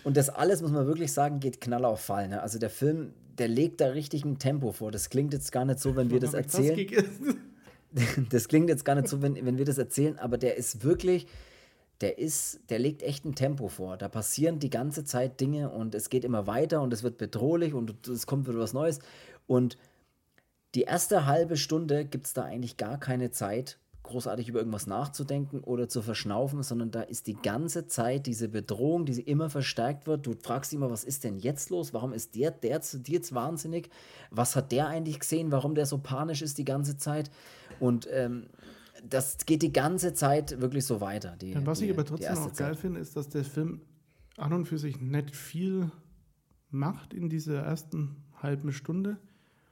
[0.03, 2.27] Und das alles, muss man wirklich sagen, geht knall auf Fall.
[2.27, 2.41] Ne?
[2.41, 4.91] Also der Film, der legt da richtig ein Tempo vor.
[4.91, 6.87] Das klingt jetzt gar nicht so, wenn wir das erzählen.
[8.31, 11.27] Das klingt jetzt gar nicht so, wenn, wenn wir das erzählen, aber der ist wirklich,
[12.01, 13.97] der ist, der legt echt ein Tempo vor.
[13.97, 17.75] Da passieren die ganze Zeit Dinge und es geht immer weiter und es wird bedrohlich
[17.75, 18.97] und es kommt wieder was Neues.
[19.45, 19.77] Und
[20.75, 25.61] die erste halbe Stunde gibt es da eigentlich gar keine Zeit, großartig über irgendwas nachzudenken
[25.61, 30.25] oder zu verschnaufen, sondern da ist die ganze Zeit diese Bedrohung, die immer verstärkt wird.
[30.25, 31.93] Du fragst dich immer, was ist denn jetzt los?
[31.93, 33.89] Warum ist der, der jetzt wahnsinnig?
[34.29, 35.51] Was hat der eigentlich gesehen?
[35.51, 37.31] Warum der so panisch ist die ganze Zeit?
[37.79, 38.47] Und ähm,
[39.07, 41.35] das geht die ganze Zeit wirklich so weiter.
[41.41, 43.81] Die, was die, ich aber trotzdem auch geil finde, ist, dass der Film
[44.37, 45.91] an und für sich nicht viel
[46.69, 49.17] macht in dieser ersten halben Stunde.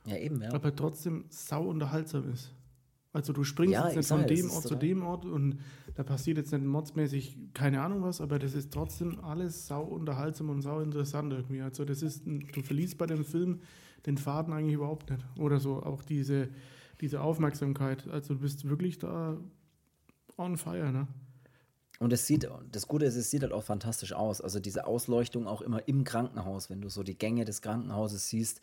[0.05, 0.53] Ja, eben, ja.
[0.53, 2.51] Aber trotzdem sau unterhaltsam ist.
[3.13, 5.59] Also du springst ja, jetzt nicht von dem Ort zu dem Ort und
[5.95, 10.49] da passiert jetzt nicht modsmäßig keine Ahnung was, aber das ist trotzdem alles sau unterhaltsam
[10.49, 11.61] und sau interessant irgendwie.
[11.61, 13.59] Also das ist, ein, du verliest bei dem Film
[14.05, 15.25] den Faden eigentlich überhaupt nicht.
[15.37, 16.49] Oder so auch diese,
[17.01, 18.07] diese Aufmerksamkeit.
[18.07, 19.37] Also du bist wirklich da
[20.37, 21.07] on fire, ne?
[21.99, 24.41] Und es sieht, das Gute ist, es sieht halt auch fantastisch aus.
[24.41, 28.59] Also diese Ausleuchtung auch immer im Krankenhaus, wenn du so die Gänge des Krankenhauses siehst,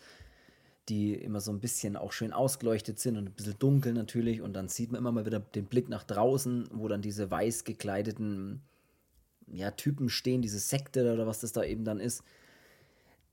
[0.89, 4.41] die immer so ein bisschen auch schön ausgeleuchtet sind und ein bisschen dunkel natürlich.
[4.41, 7.65] Und dann sieht man immer mal wieder den Blick nach draußen, wo dann diese weiß
[7.65, 8.63] gekleideten
[9.47, 12.23] ja, Typen stehen, diese Sekte oder was das da eben dann ist.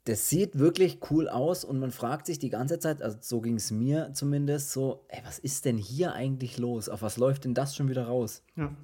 [0.05, 3.55] Das sieht wirklich cool aus und man fragt sich die ganze Zeit, also so ging
[3.55, 6.89] es mir zumindest, so, ey, was ist denn hier eigentlich los?
[6.89, 8.43] Auf was läuft denn das schon wieder raus?
[8.55, 8.75] Ja.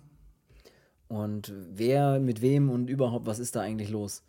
[1.07, 4.23] Und wer mit wem und überhaupt, was ist da eigentlich los?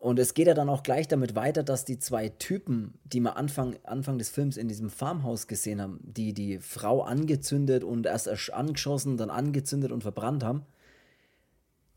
[0.00, 3.36] Und es geht ja dann auch gleich damit weiter, dass die zwei Typen, die wir
[3.36, 8.50] Anfang, Anfang des Films in diesem Farmhaus gesehen haben, die die Frau angezündet und erst
[8.50, 10.62] angeschossen, dann angezündet und verbrannt haben,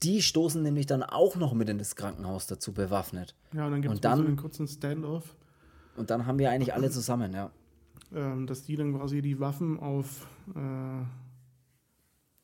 [0.04, 3.36] die stoßen nämlich dann auch noch mit in das Krankenhaus dazu bewaffnet.
[3.54, 5.38] Ja, und dann gibt es so einen kurzen Standoff.
[5.96, 7.52] Und dann haben wir eigentlich alle zusammen, ja.
[8.13, 11.06] Ähm, dass die dann quasi die Waffen auf äh,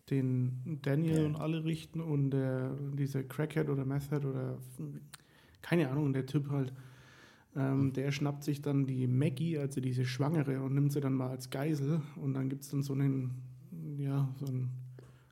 [0.09, 1.25] den Daniel ja.
[1.25, 4.57] und alle richten und äh, dieser Crackhead oder Method oder
[5.61, 6.73] keine Ahnung, der Typ halt,
[7.55, 11.29] ähm, der schnappt sich dann die Maggie, also diese Schwangere, und nimmt sie dann mal
[11.29, 12.01] als Geisel.
[12.15, 13.41] Und dann gibt es dann so einen,
[13.97, 14.69] ja, so einen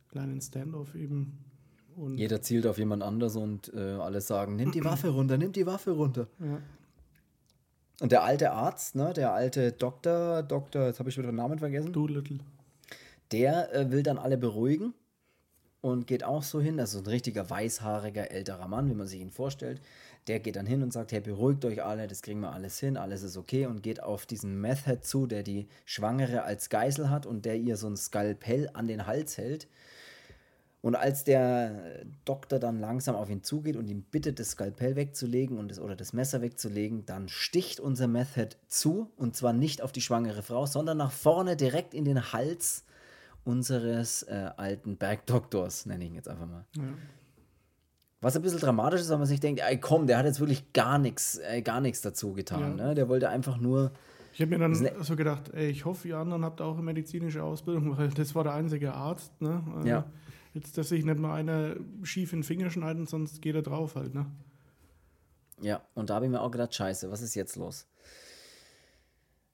[0.10, 1.38] kleinen Standoff eben.
[1.96, 5.52] Und Jeder zielt auf jemand anders und äh, alle sagen, nimm die Waffe runter, nimm
[5.52, 6.28] die Waffe runter.
[6.40, 6.62] Ja.
[8.00, 11.58] Und der alte Arzt, ne, der alte Doktor, Doktor, jetzt habe ich wieder den Namen
[11.58, 11.92] vergessen.
[11.92, 12.40] Doolittle.
[13.32, 14.94] Der äh, will dann alle beruhigen
[15.82, 19.32] und geht auch so hin, also ein richtiger weißhaariger älterer Mann, wie man sich ihn
[19.32, 19.82] vorstellt.
[20.28, 22.98] Der geht dann hin und sagt, hey, beruhigt euch alle, das kriegen wir alles hin,
[22.98, 27.26] alles ist okay und geht auf diesen Method zu, der die Schwangere als Geisel hat
[27.26, 29.68] und der ihr so ein Skalpell an den Hals hält.
[30.82, 35.58] Und als der Doktor dann langsam auf ihn zugeht und ihm bittet, das Skalpell wegzulegen
[35.58, 39.92] und das, oder das Messer wegzulegen, dann sticht unser Method zu und zwar nicht auf
[39.92, 42.86] die schwangere Frau, sondern nach vorne direkt in den Hals
[43.44, 46.66] unseres äh, alten Bergdoktors, nenne ich ihn jetzt einfach mal.
[46.76, 46.84] Ja.
[48.22, 50.74] Was ein bisschen dramatisch ist, weil man sich denkt, ey komm, der hat jetzt wirklich
[50.74, 52.78] gar nichts, äh, gar nichts dazu getan.
[52.78, 52.88] Ja.
[52.88, 52.96] Ne?
[52.96, 53.92] Der wollte einfach nur.
[54.34, 56.84] Ich habe mir dann ne so gedacht, ey, ich hoffe, ihr anderen habt auch eine
[56.84, 59.40] medizinische Ausbildung, weil das war der einzige Arzt.
[59.42, 59.64] Ne?
[59.84, 60.06] Äh, ja.
[60.54, 63.96] Jetzt, dass sich nicht mal einer schief in den Finger schneiden, sonst geht er drauf
[63.96, 64.16] halt.
[64.16, 64.26] Ne?
[65.62, 67.88] Ja, und da habe ich mir auch gedacht, scheiße, was ist jetzt los?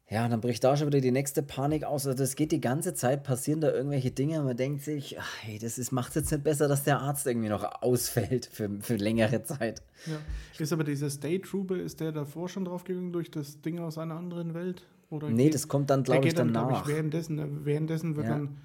[0.09, 2.05] Ja, und dann bricht da schon wieder die nächste Panik aus.
[2.05, 5.37] Also das geht die ganze Zeit, passieren da irgendwelche Dinge und man denkt sich, ach,
[5.41, 8.97] hey, das macht es jetzt nicht besser, dass der Arzt irgendwie noch ausfällt für, für
[8.97, 9.81] längere Zeit.
[10.05, 10.17] Ja.
[10.59, 14.15] Ist aber dieser State Trooper, ist der davor schon draufgegangen durch das Ding aus einer
[14.15, 14.85] anderen Welt?
[15.09, 16.67] Oder nee, geht, das kommt dann, glaube ich, danach.
[16.67, 18.33] Glaub ich, währenddessen, währenddessen wird ja.
[18.33, 18.57] dann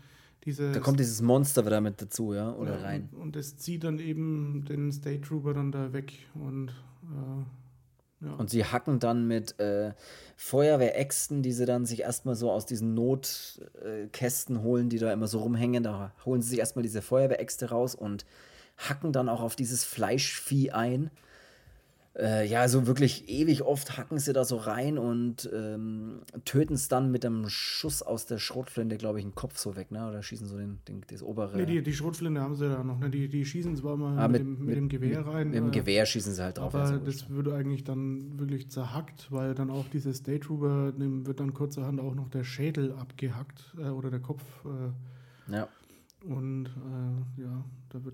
[0.44, 0.72] diese.
[0.72, 3.11] Da kommt dieses Monster wieder mit dazu, ja, oder ja, rein.
[3.12, 6.68] Und es zieht dann eben den State Trooper dann da weg und.
[7.05, 7.44] Äh,
[8.20, 8.33] ja.
[8.35, 9.92] Und sie hacken dann mit äh,
[10.37, 15.28] Feuerwehräxten, die sie dann sich erstmal so aus diesen Notkästen äh, holen, die da immer
[15.28, 15.85] so rumhängen.
[15.85, 18.26] Da holen sie sich erstmal diese Feuerwehräxte raus und
[18.76, 21.11] hacken dann auch auf dieses Fleischvieh ein
[22.18, 26.88] äh, ja, so wirklich ewig oft hacken sie da so rein und ähm, töten es
[26.88, 30.09] dann mit einem Schuss aus der Schrotflinte, glaube ich, den Kopf so weg, ne?
[30.09, 31.57] Oder schießen so den, den, das obere.
[31.57, 33.09] Nee, die, die Schrotflinte haben sie da noch, ne?
[33.09, 35.50] Die, die schießen zwar mal ah, mit, mit, dem, mit, dem Gewehr rein.
[35.50, 36.74] Mit, dem Gewehr schießen sie halt drauf.
[36.74, 41.24] Aber also das würde eigentlich dann wirklich zerhackt, weil dann auch diese State Trooper, dem
[41.26, 44.42] wird dann kurzerhand auch noch der Schädel abgehackt äh, oder der Kopf.
[44.64, 45.68] Äh, ja.
[46.24, 47.64] Und äh, ja.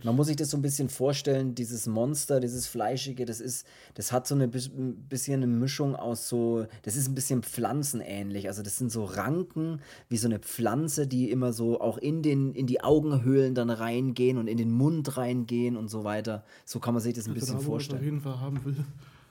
[0.05, 4.13] Man muss sich das so ein bisschen vorstellen, dieses Monster, dieses Fleischige, das ist, das
[4.13, 8.49] hat so eine bisschen eine Mischung aus so, das ist ein bisschen pflanzenähnlich.
[8.49, 12.55] Also das sind so Ranken, wie so eine Pflanze, die immer so auch in, den,
[12.55, 16.45] in die Augenhöhlen dann reingehen und in den Mund reingehen und so weiter.
[16.65, 17.99] So kann man sich das ein also bisschen da, vorstellen.
[17.99, 18.85] auf jeden Fall haben will.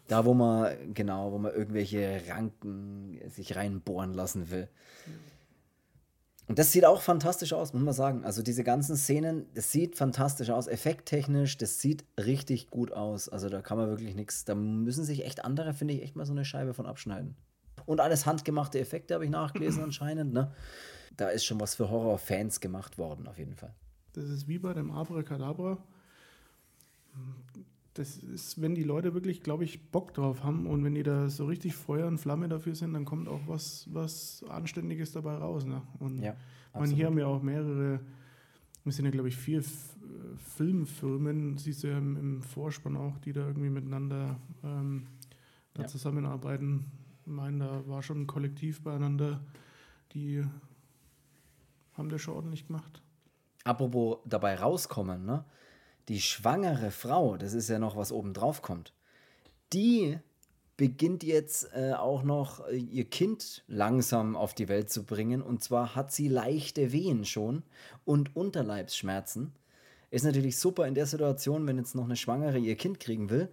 [0.08, 4.68] Da, wo man, genau, wo man irgendwelche Ranken sich reinbohren lassen will.
[5.08, 5.14] Ja.
[6.48, 8.26] Und das sieht auch fantastisch aus, muss man sagen.
[8.26, 13.30] Also diese ganzen Szenen, das sieht fantastisch aus, effekttechnisch, das sieht richtig gut aus.
[13.30, 16.26] Also da kann man wirklich nichts, da müssen sich echt andere, finde ich, echt mal
[16.26, 17.36] so eine Scheibe von abschneiden.
[17.86, 20.54] Und alles handgemachte Effekte habe ich nachgelesen anscheinend, ne?
[21.16, 23.74] Da ist schon was für Horrorfans gemacht worden, auf jeden Fall.
[24.14, 25.78] Das ist wie bei dem Abracadabra.
[27.94, 31.30] Das ist, wenn die Leute wirklich, glaube ich, Bock drauf haben und wenn die da
[31.30, 35.66] so richtig Feuer und Flamme dafür sind, dann kommt auch was, was Anständiges dabei raus.
[35.66, 35.84] Ne?
[36.00, 36.36] Und ja,
[36.74, 38.00] man, hier haben ja auch mehrere,
[38.84, 39.64] wir sind ja, glaube ich, vier
[40.56, 45.08] Filmfirmen, siehst du ja im, im, Vorspann auch, die da irgendwie miteinander ähm,
[45.76, 45.88] da ja.
[45.88, 46.86] zusammenarbeiten.
[47.26, 49.42] Ich meine, da war schon ein Kollektiv beieinander,
[50.14, 50.44] die
[51.94, 53.02] haben das schon ordentlich gemacht.
[53.64, 55.46] Apropos dabei rauskommen, ne?
[56.10, 58.94] Die schwangere Frau, das ist ja noch, was oben drauf kommt,
[59.72, 60.20] die
[60.78, 65.42] beginnt jetzt äh, auch noch äh, ihr Kind langsam auf die Welt zu bringen.
[65.42, 67.64] Und zwar hat sie leichte Wehen schon
[68.06, 69.54] und Unterleibsschmerzen.
[70.10, 73.50] Ist natürlich super in der Situation, wenn jetzt noch eine Schwangere ihr Kind kriegen will.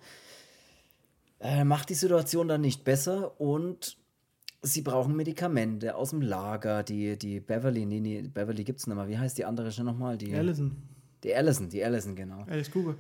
[1.41, 3.97] Äh, macht die Situation dann nicht besser und
[4.63, 6.83] sie brauchen Medikamente aus dem Lager.
[6.83, 9.09] Die, die Beverly, nee, nee, Beverly gibt es nicht mehr.
[9.09, 10.19] Wie heißt die andere schon nochmal?
[10.19, 10.77] Die, Allison.
[11.23, 12.45] Die Allison, die Allison, genau.
[12.49, 12.95] Alice Cooper.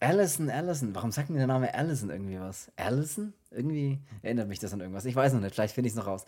[0.00, 0.94] Allison, Allison.
[0.94, 2.70] Warum sagt mir der Name Allison irgendwie was?
[2.76, 3.32] Allison?
[3.50, 5.04] Irgendwie erinnert mich das an irgendwas.
[5.04, 6.24] Ich weiß noch nicht, vielleicht finde ich es noch raus.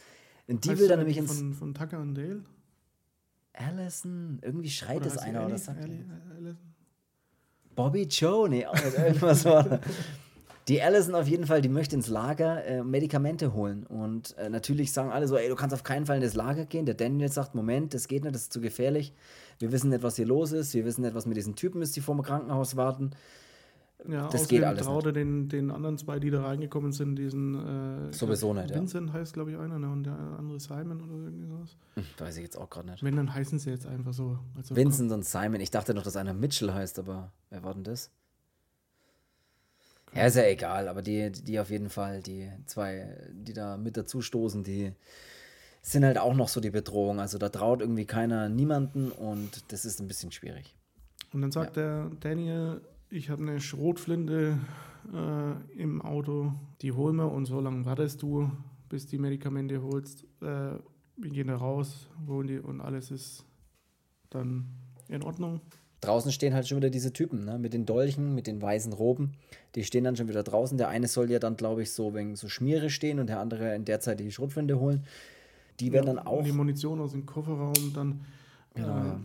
[0.47, 1.39] Und die weißt will dann nämlich ins.
[1.39, 2.45] Von, von Tucker und Dale?
[3.53, 5.89] Allison, irgendwie schreit es einer oder sagt.
[7.75, 9.81] Bobby Joe, nee, irgendwas war
[10.69, 13.85] Die Allison auf jeden Fall, die möchte ins Lager äh, Medikamente holen.
[13.85, 16.65] Und äh, natürlich sagen alle so, ey, du kannst auf keinen Fall in das Lager
[16.65, 16.87] gehen.
[16.87, 19.13] Der Daniel sagt, Moment, das geht nicht, das ist zu gefährlich.
[19.59, 20.73] Wir wissen nicht, was hier los ist.
[20.75, 23.11] Wir wissen nicht, was mit diesen Typen ist, die vor dem Krankenhaus warten.
[24.09, 25.17] Ja, das geht alles Traude nicht.
[25.17, 29.15] Den, den anderen zwei, die da reingekommen sind, diesen äh, Sowieso nicht, Vincent ja.
[29.15, 29.91] heißt, glaube ich, einer, ne?
[29.91, 31.77] und der andere Simon oder irgendwie sowas.
[31.95, 33.03] Hm, weiß ich jetzt auch gerade nicht.
[33.03, 34.39] Wenn, dann heißen sie jetzt einfach so.
[34.57, 35.61] Also Vincent und Simon.
[35.61, 38.11] Ich dachte noch, dass einer Mitchell heißt, aber wer war denn das?
[40.15, 43.97] Ja, ist ja egal, aber die, die auf jeden Fall, die zwei, die da mit
[43.97, 44.93] dazu stoßen, die
[45.83, 47.21] sind halt auch noch so die Bedrohung.
[47.21, 50.75] Also da traut irgendwie keiner niemanden und das ist ein bisschen schwierig.
[51.33, 51.83] Und dann sagt ja.
[51.83, 54.59] der Daniel, ich habe eine Schrotflinte
[55.13, 58.51] äh, im Auto, die holen wir und so lange wartest du,
[58.89, 60.25] bis die Medikamente holst.
[60.41, 60.79] Äh,
[61.17, 63.45] wir gehen da raus, holen die und alles ist
[64.31, 64.67] dann
[65.09, 65.61] in Ordnung.
[66.05, 67.59] Draußen stehen halt schon wieder diese Typen, ne?
[67.59, 69.33] mit den Dolchen, mit den weißen Roben.
[69.75, 70.79] Die stehen dann schon wieder draußen.
[70.79, 73.75] Der eine soll ja dann, glaube ich, so wegen so Schmiere stehen und der andere
[73.75, 75.05] in der Zeit die Schrotflinte holen.
[75.81, 76.45] Die werden ja, dann auch.
[76.45, 78.25] Die Munition aus dem Kofferraum dann.
[78.75, 79.21] Genau, äh, ja.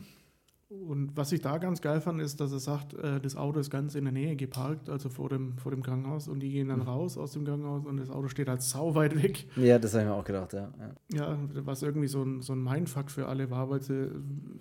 [0.69, 3.71] Und was ich da ganz geil fand, ist, dass er sagt, äh, das Auto ist
[3.71, 6.27] ganz in der Nähe geparkt, also vor dem, vor dem Krankenhaus.
[6.27, 6.87] Und die gehen dann mhm.
[6.87, 9.47] raus aus dem Krankenhaus und das Auto steht halt sau weit weg.
[9.55, 10.71] Ja, das habe ich mir auch gedacht, ja.
[11.11, 14.11] Ja, ja was irgendwie so ein, so ein Mindfuck für alle war, weil sie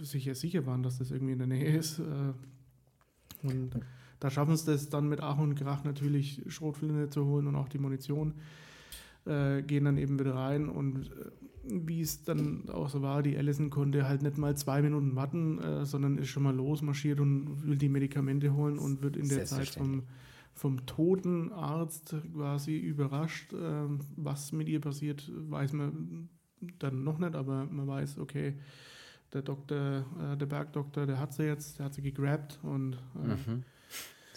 [0.01, 1.99] sich ja sicher waren, dass das irgendwie in der Nähe ist.
[1.99, 3.73] Äh, und
[4.19, 7.69] da schaffen sie es dann mit Ach und Krach natürlich Schrotflinte zu holen und auch
[7.69, 8.33] die Munition.
[9.29, 11.31] Äh, gehen dann eben wieder rein und äh,
[11.71, 15.59] wie es dann auch so war, die Allison konnte halt nicht mal zwei Minuten warten,
[15.59, 19.45] äh, sondern ist schon mal losmarschiert und will die Medikamente holen und wird in der
[19.45, 20.05] Zeit vom,
[20.55, 23.53] vom toten Arzt quasi überrascht.
[23.53, 23.85] Äh,
[24.17, 26.31] was mit ihr passiert, weiß man
[26.79, 28.55] dann noch nicht, aber man weiß, okay,
[29.35, 33.51] der Doktor, äh, der Bergdoktor, der hat sie jetzt, der hat sie gegrabt und äh,
[33.51, 33.65] mhm.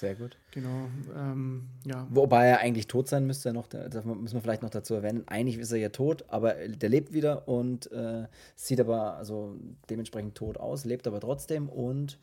[0.02, 0.36] Sehr gut.
[0.50, 2.08] Genau, ähm, ja.
[2.10, 5.28] Wobei er eigentlich tot sein müsste, noch, das müssen wir vielleicht noch dazu erwähnen.
[5.28, 8.26] Eigentlich ist er ja tot, aber der lebt wieder und äh,
[8.56, 9.56] sieht aber also
[9.92, 12.18] dementsprechend tot aus, lebt aber trotzdem und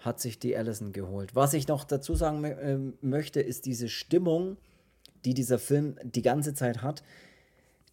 [0.00, 1.36] hat sich die Allison geholt.
[1.36, 4.56] Was ich noch dazu sagen äh, möchte, ist diese Stimmung,
[5.24, 7.04] die dieser Film die ganze Zeit hat,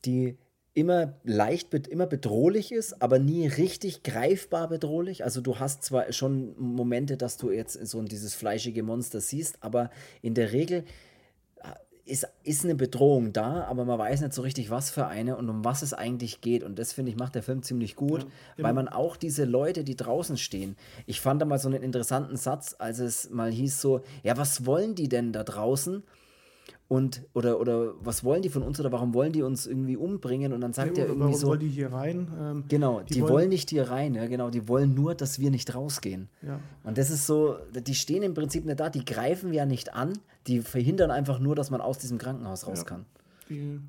[0.05, 0.35] die
[0.75, 5.23] immer leicht, immer bedrohlich ist, aber nie richtig greifbar bedrohlich.
[5.23, 9.89] Also du hast zwar schon Momente, dass du jetzt so dieses fleischige Monster siehst, aber
[10.21, 10.83] in der Regel
[11.63, 11.69] äh,
[12.03, 15.49] ist, ist eine Bedrohung da, aber man weiß nicht so richtig, was für eine und
[15.49, 16.61] um was es eigentlich geht.
[16.61, 19.85] Und das, finde ich, macht der Film ziemlich gut, ja, weil man auch diese Leute,
[19.85, 23.79] die draußen stehen, ich fand da mal so einen interessanten Satz, als es mal hieß
[23.79, 26.03] so, ja, was wollen die denn da draußen?
[26.87, 30.53] Und oder oder was wollen die von uns oder warum wollen die uns irgendwie umbringen?
[30.53, 32.27] Und dann sagt ja, er irgendwie warum so wollen die hier rein?
[32.39, 34.51] Ähm, genau die, die wollen, wollen, nicht hier rein ja genau.
[34.51, 36.29] Die wollen nur dass wir nicht rausgehen.
[36.43, 36.59] Ja.
[36.83, 40.13] und das ist so die stehen im Prinzip nicht da die greifen ja nicht an.
[40.45, 42.83] Die verhindern einfach nur dass man aus diesem Krankenhaus raus ja.
[42.83, 43.05] kann.
[43.49, 43.79] Die,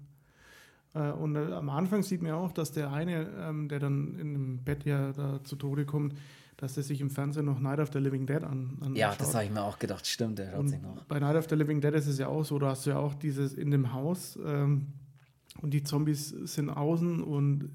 [0.95, 4.33] äh, und äh, am Anfang sieht man auch dass der eine ähm, der dann in
[4.33, 6.15] dem Bett ja da zu Tode kommt
[6.57, 8.97] dass er sich im Fernsehen noch Night of the Living Dead an, anschaut.
[8.97, 11.05] Ja, das habe ich mir auch gedacht, stimmt, der schaut sich noch.
[11.05, 12.99] Bei Night of the Living Dead ist es ja auch so, da hast du ja
[12.99, 14.87] auch dieses in dem Haus ähm,
[15.61, 17.71] und die Zombies sind außen und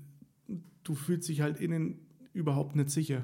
[0.83, 1.99] du fühlst dich halt innen
[2.33, 3.23] überhaupt nicht sicher.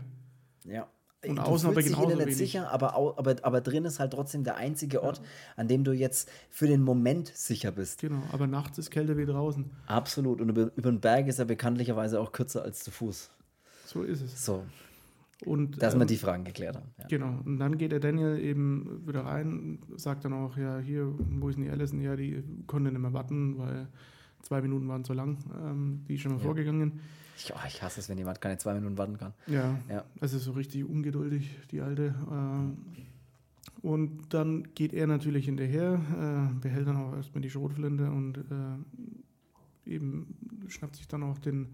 [0.63, 0.87] Ja.
[1.25, 2.37] Und du außen aber genauso nicht wenig.
[2.37, 5.23] sicher, aber, aber, aber drin ist halt trotzdem der einzige Ort, ja.
[5.55, 8.01] an dem du jetzt für den Moment sicher bist.
[8.01, 9.65] Genau, aber nachts ist kälter wie draußen.
[9.87, 10.39] Absolut.
[10.39, 13.31] Und über, über den Berg ist er bekanntlicherweise auch kürzer als zu Fuß.
[13.87, 14.45] So ist es.
[14.45, 14.63] So.
[15.45, 16.89] Und, Dass ähm, wir die Fragen geklärt haben.
[16.97, 17.05] Ja.
[17.07, 17.39] Genau.
[17.45, 21.55] Und dann geht der Daniel eben wieder rein, sagt dann auch, ja, hier, wo ist
[21.55, 22.01] denn die Allison?
[22.01, 23.87] Ja, die konnte nicht mehr warten, weil
[24.41, 25.37] zwei Minuten waren zu lang.
[25.53, 26.43] Ähm, die ist schon mal ja.
[26.43, 26.99] vorgegangen.
[27.37, 29.33] Ich, oh, ich hasse es, wenn jemand keine zwei Minuten warten kann.
[29.45, 30.05] Ja, ja.
[30.19, 32.15] Also so richtig ungeduldig, die Alte.
[32.31, 38.37] Äh, und dann geht er natürlich hinterher, äh, behält dann auch erstmal die Schrotflinte und
[38.37, 40.35] äh, eben
[40.67, 41.67] schnappt sich dann auch den,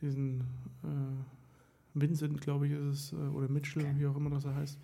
[0.00, 0.40] diesen
[0.82, 1.37] äh,
[2.00, 3.94] Vincent, glaube ich, ist es, äh, oder Mitchell, okay.
[3.96, 4.78] wie auch immer das er heißt.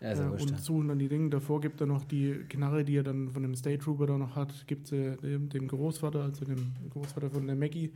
[0.00, 1.30] Ja, äh, und suchen dann die Dinge.
[1.30, 4.36] Davor gibt er noch die Knarre, die er dann von dem State Trooper da noch
[4.36, 7.92] hat, gibt sie dem, dem, Großvater, also dem Großvater von der Maggie.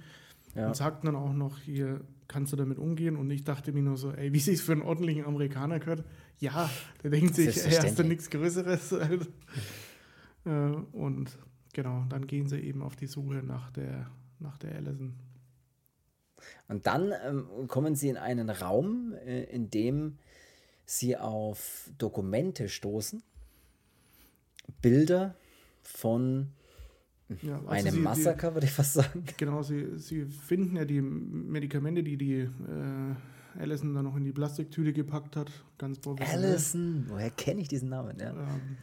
[0.54, 0.68] Ja.
[0.68, 3.16] Und sagt dann auch noch, hier kannst du damit umgehen.
[3.16, 6.04] Und ich dachte mir nur so, ey, wie sie es für einen ordentlichen Amerikaner gehört.
[6.38, 6.70] Ja,
[7.02, 8.92] der denkt sich, ey, hast du nichts Größeres.
[10.44, 10.48] äh,
[10.92, 11.38] und
[11.72, 15.14] genau, dann gehen sie eben auf die Suche nach der, nach der Allison.
[16.68, 20.18] Und dann ähm, kommen sie in einen Raum, äh, in dem
[20.84, 23.22] sie auf Dokumente stoßen,
[24.82, 25.34] Bilder
[25.82, 26.48] von
[27.42, 29.24] ja, also einem sie, Massaker, würde ich fast sagen.
[29.36, 34.32] Genau, sie, sie finden ja die Medikamente, die die äh, Allison dann noch in die
[34.32, 36.50] Plastiktüte gepackt hat, ganz professionell.
[36.50, 38.18] Allison, woher kenne ich diesen Namen?
[38.18, 38.30] Ja.
[38.30, 38.76] Ähm,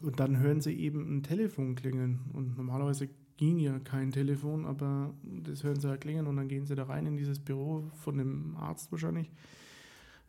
[0.00, 2.20] und dann hören sie eben ein Telefon klingeln.
[2.32, 3.08] Und normalerweise
[3.40, 6.84] ging ja kein Telefon, aber das hören sie halt klingen und dann gehen sie da
[6.84, 9.30] rein in dieses Büro von dem Arzt wahrscheinlich.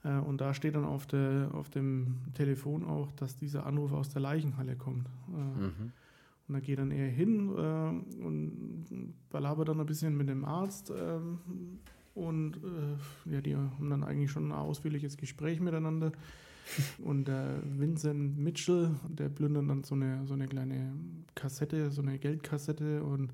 [0.06, 4.08] Äh, und da steht dann auf, der, auf dem Telefon auch, dass dieser Anruf aus
[4.08, 5.10] der Leichenhalle kommt.
[5.28, 5.92] Äh, mhm.
[6.48, 10.94] Und da geht dann er hin äh, und belabert dann ein bisschen mit dem Arzt.
[12.14, 12.60] Und
[13.26, 16.12] ja, die haben dann eigentlich schon ein ausführliches Gespräch miteinander.
[17.00, 20.94] Und der Vincent Mitchell, der plündert dann so eine, so eine kleine
[21.36, 23.34] Kassette, so eine Geldkassette und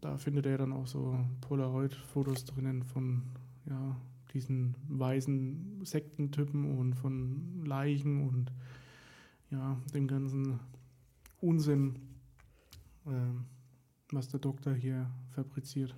[0.00, 3.22] da findet er dann auch so Polaroid-Fotos drinnen von
[3.66, 3.96] ja,
[4.32, 8.52] diesen weißen Sektentypen und von Leichen und
[9.50, 10.60] ja, dem ganzen
[11.40, 11.96] Unsinn,
[13.06, 13.10] äh,
[14.10, 15.94] was der Doktor hier fabriziert.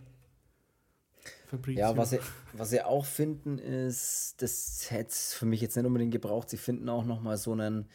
[1.46, 1.80] Fabrizio.
[1.80, 2.18] Ja, was sie,
[2.52, 6.56] was sie auch finden ist, das hätte es für mich jetzt nicht unbedingt gebraucht, sie
[6.56, 7.86] finden auch nochmal so einen,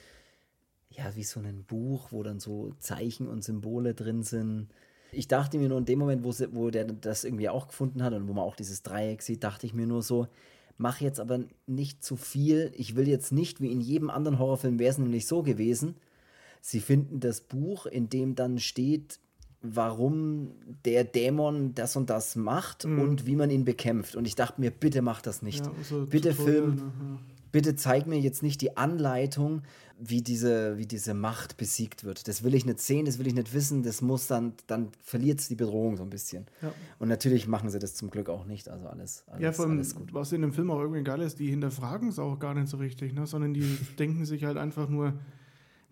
[0.90, 4.70] ja, wie so ein Buch, wo dann so Zeichen und Symbole drin sind.
[5.12, 8.04] Ich dachte mir nur in dem Moment, wo, sie, wo der das irgendwie auch gefunden
[8.04, 10.28] hat und wo man auch dieses Dreieck sieht, dachte ich mir nur so,
[10.78, 12.72] mach jetzt aber nicht zu viel.
[12.76, 15.96] Ich will jetzt nicht, wie in jedem anderen Horrorfilm wäre es nämlich so gewesen.
[16.62, 19.20] Sie finden das Buch, in dem dann steht,
[19.62, 20.52] warum
[20.86, 23.00] der Dämon das und das macht mhm.
[23.00, 24.16] und wie man ihn bekämpft.
[24.16, 25.66] Und ich dachte mir, bitte mach das nicht.
[25.66, 26.82] Ja, also bitte Film, ne?
[26.82, 27.20] ja.
[27.52, 29.62] bitte zeig mir jetzt nicht die Anleitung,
[30.04, 32.28] wie diese, wie diese Macht besiegt wird.
[32.28, 35.40] Das will ich nicht sehen, das will ich nicht wissen, das muss dann, dann verliert
[35.40, 36.48] es die Bedrohung so ein bisschen.
[36.64, 36.74] Ja.
[36.98, 39.86] Und natürlich machen sie das zum Glück auch nicht, also alles, alles Ja, vor allem,
[40.12, 42.78] was in dem Film auch irgendwie geil ist, die hinterfragen es auch gar nicht so
[42.78, 43.28] richtig, ne?
[43.28, 45.14] sondern die denken sich halt einfach nur,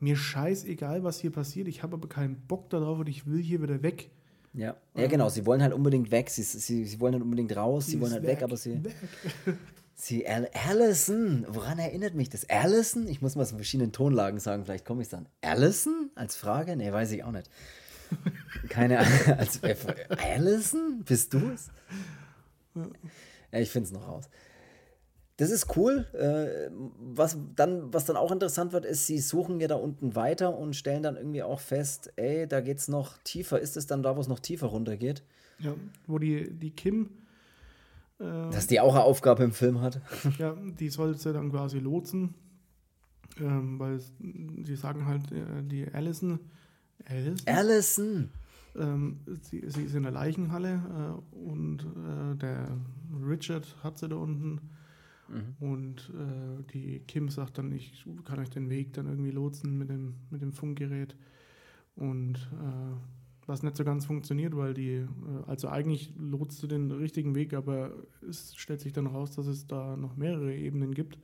[0.01, 3.61] mir scheißegal, was hier passiert, ich habe aber keinen Bock darauf und ich will hier
[3.61, 4.11] wieder weg.
[4.53, 4.75] Ja.
[4.95, 5.29] ja, genau.
[5.29, 6.29] Sie wollen halt unbedingt weg.
[6.29, 7.85] Sie, sie, sie wollen halt unbedingt raus.
[7.85, 8.83] Sie, sie wollen halt weg, weg, aber sie.
[8.83, 8.95] Weg.
[10.01, 12.49] Sie, Al Allison, woran erinnert mich das?
[12.49, 13.05] Allison?
[13.09, 15.27] Ich muss mal in verschiedenen Tonlagen sagen, vielleicht komme ich dann.
[15.41, 16.09] Allison?
[16.15, 16.77] Als Frage?
[16.77, 17.49] Nee, weiß ich auch nicht.
[18.69, 19.11] Keine Ahnung.
[19.37, 19.59] Als,
[20.23, 21.03] Allison?
[21.03, 21.69] Bist du es?
[23.51, 24.29] Ja, ich finde es noch raus.
[25.39, 26.05] Das ist cool.
[26.11, 26.69] Äh,
[26.99, 30.75] was, dann, was dann auch interessant wird, ist, sie suchen ja da unten weiter und
[30.75, 33.57] stellen dann irgendwie auch fest, ey, da geht es noch tiefer.
[33.57, 35.23] Ist es dann da, wo es noch tiefer runtergeht?
[35.59, 35.73] Ja,
[36.07, 37.09] wo die, die Kim
[38.19, 40.01] äh, Dass die auch eine Aufgabe im Film hat.
[40.39, 42.35] Ja, die sollte dann quasi lotsen,
[43.39, 46.39] ähm, weil sie sagen halt, äh, die Allison.
[47.05, 47.47] Allison?
[47.47, 48.29] Allison.
[48.75, 50.81] Ähm, sie, sie ist in der Leichenhalle
[51.33, 52.67] äh, und äh, der
[53.25, 54.59] Richard hat sie da unten.
[55.29, 55.55] Mhm.
[55.59, 59.89] Und äh, die Kim sagt dann, ich kann euch den Weg dann irgendwie lotsen mit
[59.89, 61.15] dem, mit dem Funkgerät.
[61.95, 62.95] Und äh,
[63.45, 65.07] was nicht so ganz funktioniert, weil die, äh,
[65.47, 67.91] also eigentlich lotst du den richtigen Weg, aber
[68.27, 71.17] es stellt sich dann raus, dass es da noch mehrere Ebenen gibt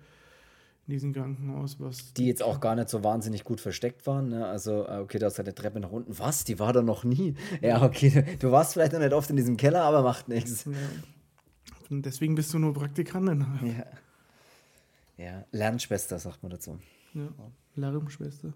[0.88, 2.14] in diesem Krankenhaus, was.
[2.14, 4.30] Die jetzt auch gar nicht so wahnsinnig gut versteckt waren.
[4.30, 4.46] Ne?
[4.46, 6.18] Also, äh, okay, da ist halt eine Treppe nach unten.
[6.20, 6.44] Was?
[6.44, 7.36] Die war da noch nie.
[7.62, 10.66] Ja, okay, du warst vielleicht noch nicht oft in diesem Keller, aber macht nichts.
[10.66, 10.72] Ja.
[11.90, 13.46] Und deswegen bist du nur Praktikantin.
[13.64, 13.86] Ja.
[15.18, 16.78] Ja, Lernschwester, sagt man dazu.
[17.14, 17.30] Ja,
[17.76, 18.54] Lernschwester.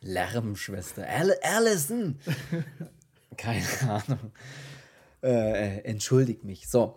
[0.00, 1.06] Lärmschwester.
[1.08, 2.18] Al Allison!
[3.36, 4.32] Keine Ahnung.
[5.22, 6.68] Äh, entschuldigt mich.
[6.68, 6.96] So.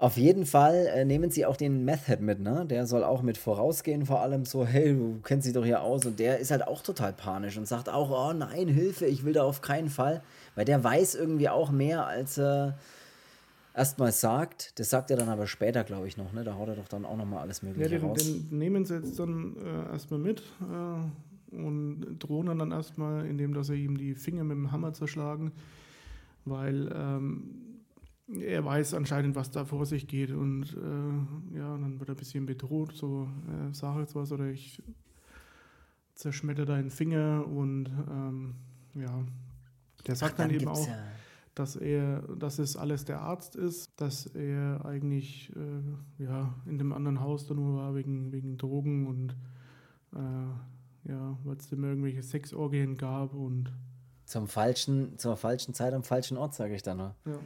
[0.00, 2.64] Auf jeden Fall äh, nehmen sie auch den Method mit, ne?
[2.66, 6.06] Der soll auch mit vorausgehen, vor allem so, hey, du kennst dich doch hier aus.
[6.06, 9.32] Und der ist halt auch total panisch und sagt auch, oh nein, Hilfe, ich will
[9.32, 10.22] da auf keinen Fall.
[10.54, 12.78] Weil der weiß irgendwie auch mehr, als er
[13.78, 14.78] erstmal sagt.
[14.78, 16.44] Das sagt er dann aber später, glaube ich, noch, ne?
[16.44, 18.18] Da haut er doch dann auch nochmal alles Mögliche ja, den, raus.
[18.18, 20.40] Den nehmen sie jetzt dann äh, erstmal mit.
[20.60, 21.08] Äh
[21.50, 25.52] und drohen dann erstmal, indem dass er ihm die Finger mit dem Hammer zerschlagen,
[26.44, 27.78] weil ähm,
[28.40, 32.18] er weiß anscheinend, was da vor sich geht und äh, ja, dann wird er ein
[32.18, 34.82] bisschen bedroht, so äh, sag jetzt was oder ich
[36.14, 38.54] zerschmetter deinen Finger und ähm,
[38.94, 39.24] ja,
[40.06, 40.96] der sagt dann, dann, eben auch, ja.
[41.58, 46.92] Dass er, dass es alles der Arzt ist, dass er eigentlich äh, ja in dem
[46.92, 49.36] anderen Haus da nur war wegen, wegen Drogen und
[50.14, 53.72] äh, ja, weil es immer irgendwelche Sexorgien gab und.
[54.24, 56.98] Zum falschen, zur falschen Zeit am falschen Ort, sage ich dann.
[56.98, 57.14] Ne?
[57.24, 57.38] Ja.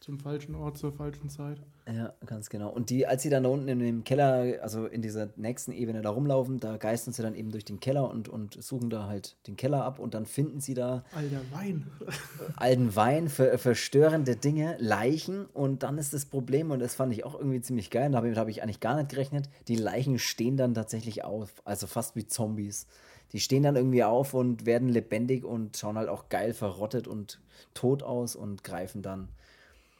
[0.00, 1.58] Zum falschen Ort, zur falschen Zeit.
[1.88, 2.68] Ja, ganz genau.
[2.68, 6.02] Und die, als sie dann da unten in dem Keller, also in dieser nächsten Ebene
[6.02, 9.36] da rumlaufen, da geistern sie dann eben durch den Keller und, und suchen da halt
[9.46, 11.04] den Keller ab und dann finden sie da.
[11.12, 11.90] Alter Wein.
[12.56, 17.24] alten Wein, ver, verstörende Dinge, Leichen und dann ist das Problem, und das fand ich
[17.24, 20.74] auch irgendwie ziemlich geil, damit habe ich eigentlich gar nicht gerechnet, die Leichen stehen dann
[20.74, 22.86] tatsächlich auf, also fast wie Zombies.
[23.32, 27.40] Die stehen dann irgendwie auf und werden lebendig und schauen halt auch geil verrottet und
[27.74, 29.28] tot aus und greifen dann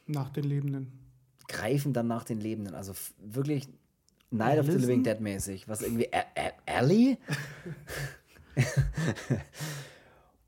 [0.09, 0.91] nach den Lebenden.
[1.47, 2.75] Greifen dann nach den Lebenden.
[2.75, 3.67] Also wirklich
[4.31, 5.67] Night of the Living Dead mäßig.
[5.67, 6.09] Was irgendwie.
[6.65, 7.17] Ellie?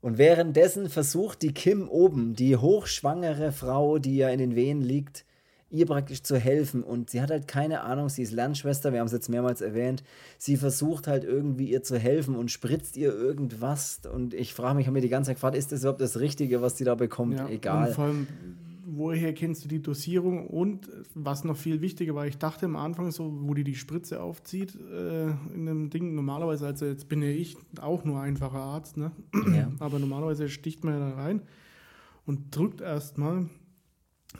[0.02, 5.26] Und währenddessen versucht die Kim oben, die hochschwangere Frau, die ja in den Wehen liegt,
[5.70, 6.82] ihr praktisch zu helfen.
[6.82, 10.02] Und sie hat halt keine Ahnung, sie ist Lernschwester, wir haben es jetzt mehrmals erwähnt.
[10.38, 14.00] Sie versucht halt irgendwie ihr zu helfen und spritzt ihr irgendwas.
[14.12, 16.62] Und ich frage mich, haben wir die ganze Zeit gefragt, ist das überhaupt das Richtige,
[16.62, 17.38] was sie da bekommt?
[17.38, 17.88] Ja, Egal.
[17.88, 18.26] Und vor allem,
[18.96, 23.10] woher kennst du die Dosierung und was noch viel wichtiger war, ich dachte am Anfang
[23.10, 27.28] so, wo die die Spritze aufzieht äh, in einem Ding, normalerweise, also jetzt bin ja
[27.28, 29.12] ich auch nur einfacher Arzt, ne?
[29.54, 29.70] Ja.
[29.78, 31.42] aber normalerweise sticht man ja da rein
[32.26, 33.48] und drückt erstmal,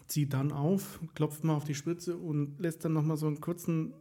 [0.06, 3.94] zieht dann auf, klopft mal auf die Spritze und lässt dann nochmal so einen kurzen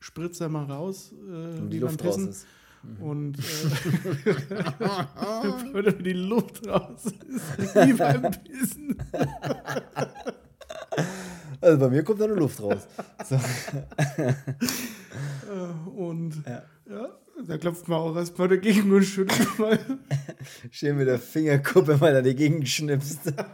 [0.00, 1.12] Spritzer mal raus.
[1.28, 2.46] Äh, und die Luft raus ist.
[2.82, 3.02] Mhm.
[3.02, 3.42] Und äh,
[5.72, 8.96] würde die Luft raus ist, wie beim Bissen.
[11.60, 12.86] Also bei mir kommt da nur Luft raus.
[13.24, 13.38] So.
[15.48, 16.62] Äh, und ja.
[16.88, 17.08] ja.
[17.46, 19.78] da klopft man auch erstmal dagegen und schüttelt mal.
[20.70, 23.26] Schön mit der Fingerkuppe mal dagegen schnipst.
[23.36, 23.46] ja,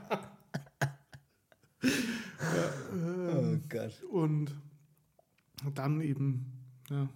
[1.81, 4.03] äh, oh Gott.
[4.11, 4.55] Und
[5.75, 6.47] dann eben,
[6.91, 7.09] ja,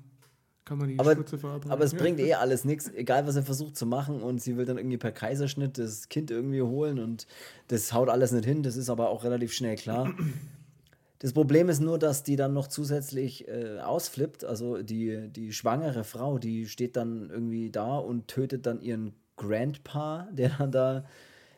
[0.68, 1.70] kann man die aber, Spritze verabreichen.
[1.72, 4.66] Aber es bringt eh alles nichts, egal was er versucht zu machen und sie will
[4.66, 7.26] dann irgendwie per Kaiserschnitt das Kind irgendwie holen und
[7.68, 10.12] das haut alles nicht hin, das ist aber auch relativ schnell klar.
[11.20, 14.44] Das Problem ist nur, dass die dann noch zusätzlich äh, ausflippt.
[14.44, 20.28] Also die, die schwangere Frau, die steht dann irgendwie da und tötet dann ihren Grandpa,
[20.30, 21.04] der dann da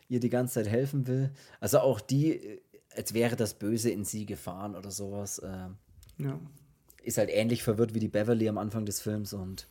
[0.08, 1.30] ihr die ganze Zeit helfen will.
[1.60, 2.60] Also auch die, äh,
[2.96, 5.40] als wäre das Böse in sie gefahren oder sowas.
[5.40, 5.68] Äh,
[6.16, 6.40] ja
[7.02, 9.66] ist halt ähnlich verwirrt wie die Beverly am Anfang des Films und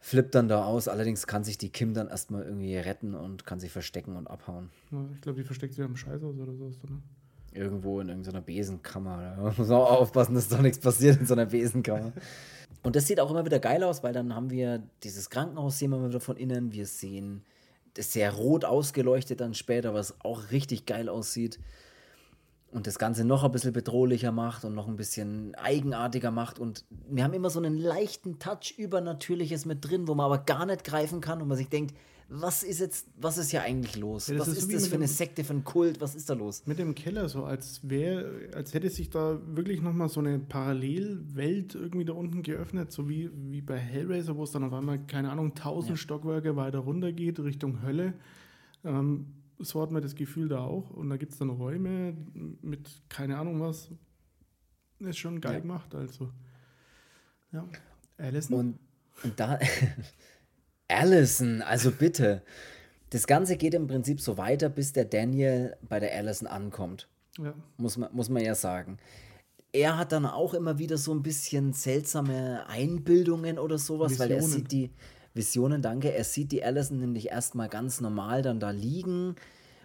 [0.00, 0.88] flippt dann da aus.
[0.88, 4.70] Allerdings kann sich die Kim dann erstmal irgendwie retten und kann sich verstecken und abhauen.
[5.14, 6.66] Ich glaube, die versteckt sich am Scheißhaus oder so.
[6.66, 7.02] Ne?
[7.52, 9.36] Irgendwo in irgendeiner Besenkammer.
[9.36, 12.12] Da muss man auch aufpassen, dass da nichts passiert in so einer Besenkammer.
[12.82, 15.90] Und das sieht auch immer wieder geil aus, weil dann haben wir dieses Krankenhaus, sehen
[15.90, 16.72] wir wieder von innen.
[16.72, 17.42] Wir sehen
[17.94, 21.58] das sehr rot ausgeleuchtet dann später, was auch richtig geil aussieht
[22.74, 26.58] und das Ganze noch ein bisschen bedrohlicher macht und noch ein bisschen eigenartiger macht.
[26.58, 30.66] Und wir haben immer so einen leichten Touch Übernatürliches mit drin, wo man aber gar
[30.66, 31.94] nicht greifen kann und man sich denkt,
[32.28, 34.26] was ist jetzt, was ist ja eigentlich los?
[34.26, 36.00] Ja, was ist, ist das für eine Sekte, für ein Kult?
[36.00, 36.64] Was ist da los?
[36.66, 41.76] Mit dem Keller, so als wäre, als hätte sich da wirklich nochmal so eine Parallelwelt
[41.76, 45.30] irgendwie da unten geöffnet, so wie, wie bei Hellraiser, wo es dann auf einmal, keine
[45.30, 45.96] Ahnung, tausend ja.
[45.96, 48.14] Stockwerke weiter runter geht, Richtung Hölle.
[48.84, 49.26] Ähm,
[49.58, 50.90] so hat man das Gefühl da auch.
[50.90, 52.16] Und da gibt es dann Räume
[52.62, 53.90] mit keine Ahnung was.
[55.00, 55.60] Ist schon geil ja.
[55.60, 56.30] gemacht, also.
[57.52, 57.66] Ja.
[58.16, 58.58] Allison?
[58.58, 58.78] Und,
[59.22, 59.58] und da.
[60.88, 62.42] Allison, also bitte.
[63.10, 67.08] Das Ganze geht im Prinzip so weiter, bis der Daniel bei der Allison ankommt.
[67.38, 67.54] Ja.
[67.76, 68.98] Muss, man, muss man ja sagen.
[69.72, 74.30] Er hat dann auch immer wieder so ein bisschen seltsame Einbildungen oder sowas, Visionen.
[74.30, 74.90] weil er sieht die,
[75.34, 76.14] Visionen, danke.
[76.14, 79.34] Er sieht die Allison nämlich erstmal ganz normal dann da liegen.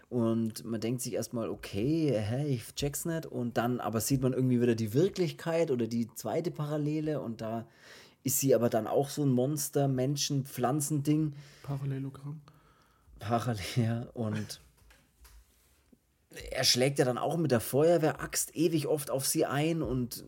[0.09, 3.25] Und man denkt sich erstmal, okay, hä, ich check's nicht.
[3.25, 7.19] Und dann aber sieht man irgendwie wieder die Wirklichkeit oder die zweite Parallele.
[7.19, 7.67] Und da
[8.23, 11.33] ist sie aber dann auch so ein Monster, Menschen, Pflanzending.
[11.63, 12.41] Parallelogramm.
[13.19, 14.07] Parallel, ja.
[14.13, 14.61] Und
[16.51, 20.25] er schlägt ja dann auch mit der Feuerwehraxt ewig oft auf sie ein und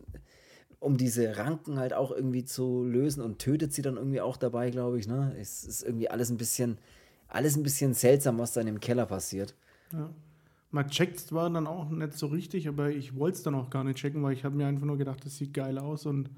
[0.82, 4.70] um diese Ranken halt auch irgendwie zu lösen und tötet sie dann irgendwie auch dabei,
[4.70, 5.06] glaube ich.
[5.06, 5.34] Ne?
[5.38, 6.76] Es ist irgendwie alles ein bisschen,
[7.28, 9.54] alles ein bisschen seltsam, was dann im Keller passiert.
[9.92, 10.10] Ja.
[10.72, 13.84] Man checkt zwar dann auch nicht so richtig, aber ich wollte es dann auch gar
[13.84, 16.30] nicht checken, weil ich habe mir einfach nur gedacht, das sieht geil aus und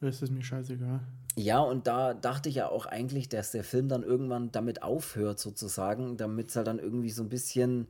[0.00, 1.00] es ist mir scheißegal.
[1.36, 5.40] Ja, und da dachte ich ja auch eigentlich, dass der Film dann irgendwann damit aufhört,
[5.40, 7.88] sozusagen, damit es halt dann irgendwie so ein bisschen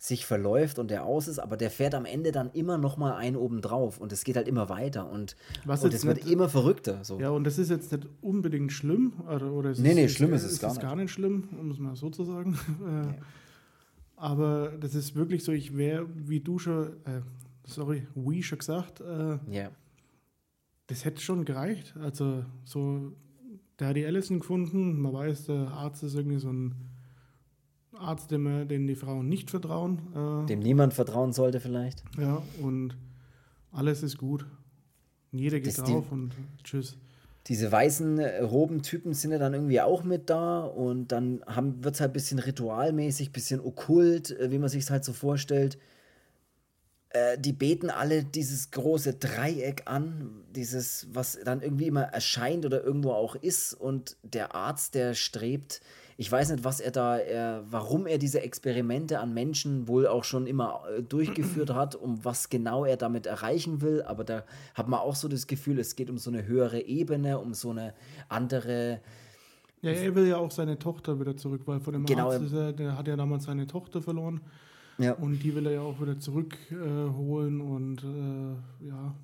[0.00, 3.12] sich verläuft und der aus ist, aber der fährt am Ende dann immer noch mal
[3.16, 5.36] einen oben drauf und es geht halt immer weiter und,
[5.66, 7.04] Was und es wird immer verrückter.
[7.04, 7.20] So.
[7.20, 9.12] Ja, und das ist jetzt nicht unbedingt schlimm.
[9.28, 10.80] Oder, oder nee, nee, schlimm ist es gar, nicht.
[10.80, 12.58] gar nicht schlimm, um es mal so zu sagen.
[12.80, 13.14] Ja.
[14.16, 17.22] Aber das ist wirklich so, ich wäre, wie du schon, äh,
[17.64, 19.70] sorry, wie schon gesagt, äh, ja.
[20.88, 21.94] das hätte schon gereicht.
[21.98, 23.12] Also so,
[23.78, 26.74] der hat die Allison gefunden, man weiß, der Arzt ist irgendwie so ein
[28.00, 30.44] Arzt, dem, dem die Frauen nicht vertrauen.
[30.44, 32.02] Äh, dem niemand vertrauen sollte vielleicht.
[32.18, 32.96] Ja, und
[33.72, 34.46] alles ist gut.
[35.32, 36.32] Jeder geht das drauf die, und
[36.64, 36.96] tschüss.
[37.46, 41.40] Diese weißen äh, Robentypen sind ja dann irgendwie auch mit da und dann
[41.82, 45.04] wird es halt ein bisschen ritualmäßig, ein bisschen okkult, äh, wie man sich es halt
[45.04, 45.78] so vorstellt.
[47.10, 52.84] Äh, die beten alle dieses große Dreieck an, dieses, was dann irgendwie immer erscheint oder
[52.84, 55.80] irgendwo auch ist und der Arzt, der strebt
[56.20, 60.22] ich weiß nicht, was er da, er, warum er diese Experimente an Menschen wohl auch
[60.22, 64.02] schon immer äh, durchgeführt hat, um was genau er damit erreichen will.
[64.02, 64.44] Aber da
[64.74, 67.70] hat man auch so das Gefühl, es geht um so eine höhere Ebene, um so
[67.70, 67.94] eine
[68.28, 69.00] andere.
[69.80, 72.74] Ja, er will ja auch seine Tochter wieder zurück, weil von dem genau, Arzt er,
[72.74, 74.42] der hat ja damals seine Tochter verloren.
[74.98, 75.14] Ja.
[75.14, 79.14] Und die will er ja auch wieder zurückholen äh, und äh, ja,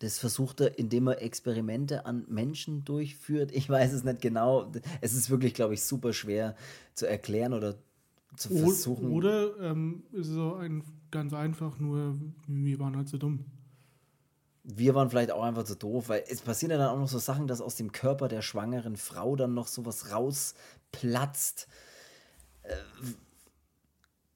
[0.00, 3.50] das versucht er, indem er Experimente an Menschen durchführt.
[3.52, 4.70] Ich weiß es nicht genau.
[5.00, 6.54] Es ist wirklich, glaube ich, super schwer
[6.94, 7.74] zu erklären oder
[8.36, 9.10] zu versuchen.
[9.10, 13.44] Oder ähm, ist es so ein, ganz einfach, nur wir waren halt so dumm.
[14.62, 17.18] Wir waren vielleicht auch einfach zu doof, weil es passieren ja dann auch noch so
[17.18, 21.68] Sachen, dass aus dem Körper der schwangeren Frau dann noch sowas rausplatzt.
[22.62, 22.74] Äh,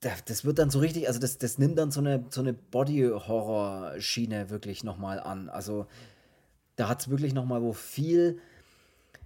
[0.03, 4.51] das wird dann so richtig, also das, das nimmt dann so eine, so eine Body-Horror-Schiene
[4.51, 5.49] wirklich nochmal an.
[5.49, 5.87] Also
[6.77, 8.39] da hat es wirklich nochmal, wo viel,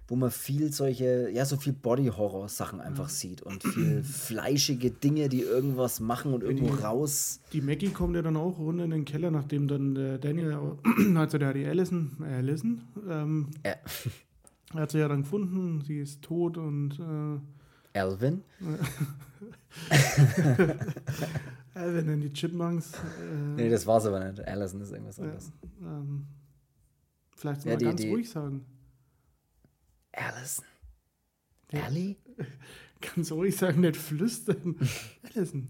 [0.07, 3.11] wo man viel solche, ja, so viel Body-Horror-Sachen einfach mhm.
[3.11, 7.39] sieht und viel fleischige Dinge, die irgendwas machen und irgendwo die, raus.
[7.53, 10.53] Die Maggie kommt ja dann auch runter in den Keller, nachdem dann der Daniel,
[11.15, 13.75] also der die Allison, äh, Allison, ähm, ja.
[14.79, 17.56] hat sie ja dann gefunden, sie ist tot und äh,
[17.99, 18.43] Alvin.
[21.73, 22.93] Alvin in die Chipmunks.
[22.93, 24.45] Äh, nee, das war's aber nicht.
[24.47, 25.51] Allison ist irgendwas anderes.
[25.81, 26.27] Ja, ähm,
[27.35, 28.65] vielleicht ja, mal die, ganz die, ruhig sagen.
[30.11, 30.65] Allison.
[31.71, 31.83] Ja.
[31.83, 32.15] Allie?
[32.99, 34.75] Ganz ruhig sagen, nicht flüstern.
[35.35, 35.67] Allison.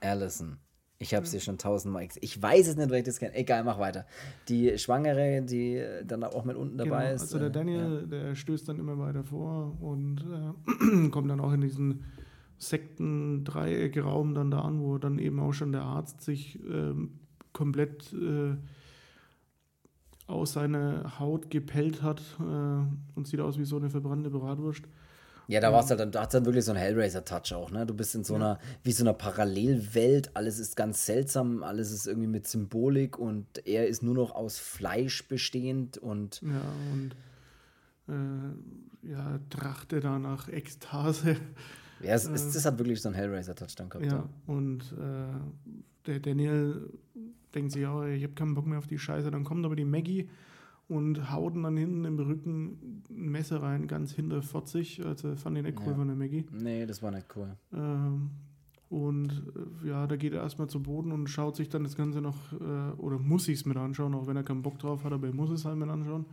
[0.00, 0.58] Allison.
[1.02, 2.06] Ich habe sie schon tausendmal.
[2.20, 3.34] Ich weiß es nicht, weil ich das kenne.
[3.34, 4.06] Egal, mach weiter.
[4.48, 7.22] Die Schwangere, die dann auch mit unten dabei genau, ist.
[7.22, 8.06] Also der äh, Daniel, ja.
[8.06, 12.04] der stößt dann immer weiter vor und äh, kommt dann auch in diesen
[12.58, 16.94] Sekten-Dreieck-Raum dann da an, wo dann eben auch schon der Arzt sich äh,
[17.52, 18.54] komplett äh,
[20.28, 22.44] aus seiner Haut gepellt hat äh,
[23.16, 24.84] und sieht aus wie so eine verbrannte Bratwurst.
[25.52, 27.84] Ja, da war's halt dann, da hat's dann wirklich so einen Hellraiser-Touch auch, ne?
[27.84, 32.06] Du bist in so einer, wie so einer Parallelwelt, alles ist ganz seltsam, alles ist
[32.06, 36.40] irgendwie mit Symbolik und er ist nur noch aus Fleisch bestehend und.
[36.40, 37.14] Ja, und
[38.08, 41.36] äh, ja, trachte da nach Ekstase.
[42.00, 44.10] Ja, es, es, das hat wirklich so einen Hellraiser-Touch dann gehabt.
[44.10, 46.88] Ja, und äh, der Daniel
[47.54, 49.30] denkt sich, oh, ich habe keinen Bock mehr auf die Scheiße.
[49.30, 50.30] Dann kommt aber die Maggie
[50.92, 55.04] und haut dann hinten im Rücken ein Messer rein, ganz hinter 40.
[55.06, 55.94] Also fand ich nicht cool Ja.
[55.94, 56.44] von der Maggie.
[56.52, 57.56] Nee, das war nicht cool.
[57.72, 58.30] Ähm,
[58.90, 59.30] und
[59.84, 62.52] äh, ja, da geht er erstmal zu Boden und schaut sich dann das Ganze noch,
[62.52, 65.28] äh, oder muss sich es mit anschauen, auch wenn er keinen Bock drauf hat, aber
[65.28, 66.26] er muss es halt mit anschauen.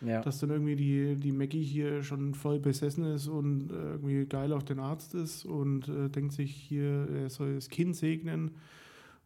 [0.00, 0.20] Ja.
[0.20, 4.52] Dass dann irgendwie die, die Maggie hier schon voll besessen ist und äh, irgendwie geil
[4.52, 8.50] auf den Arzt ist und äh, denkt sich hier, er soll das Kind segnen.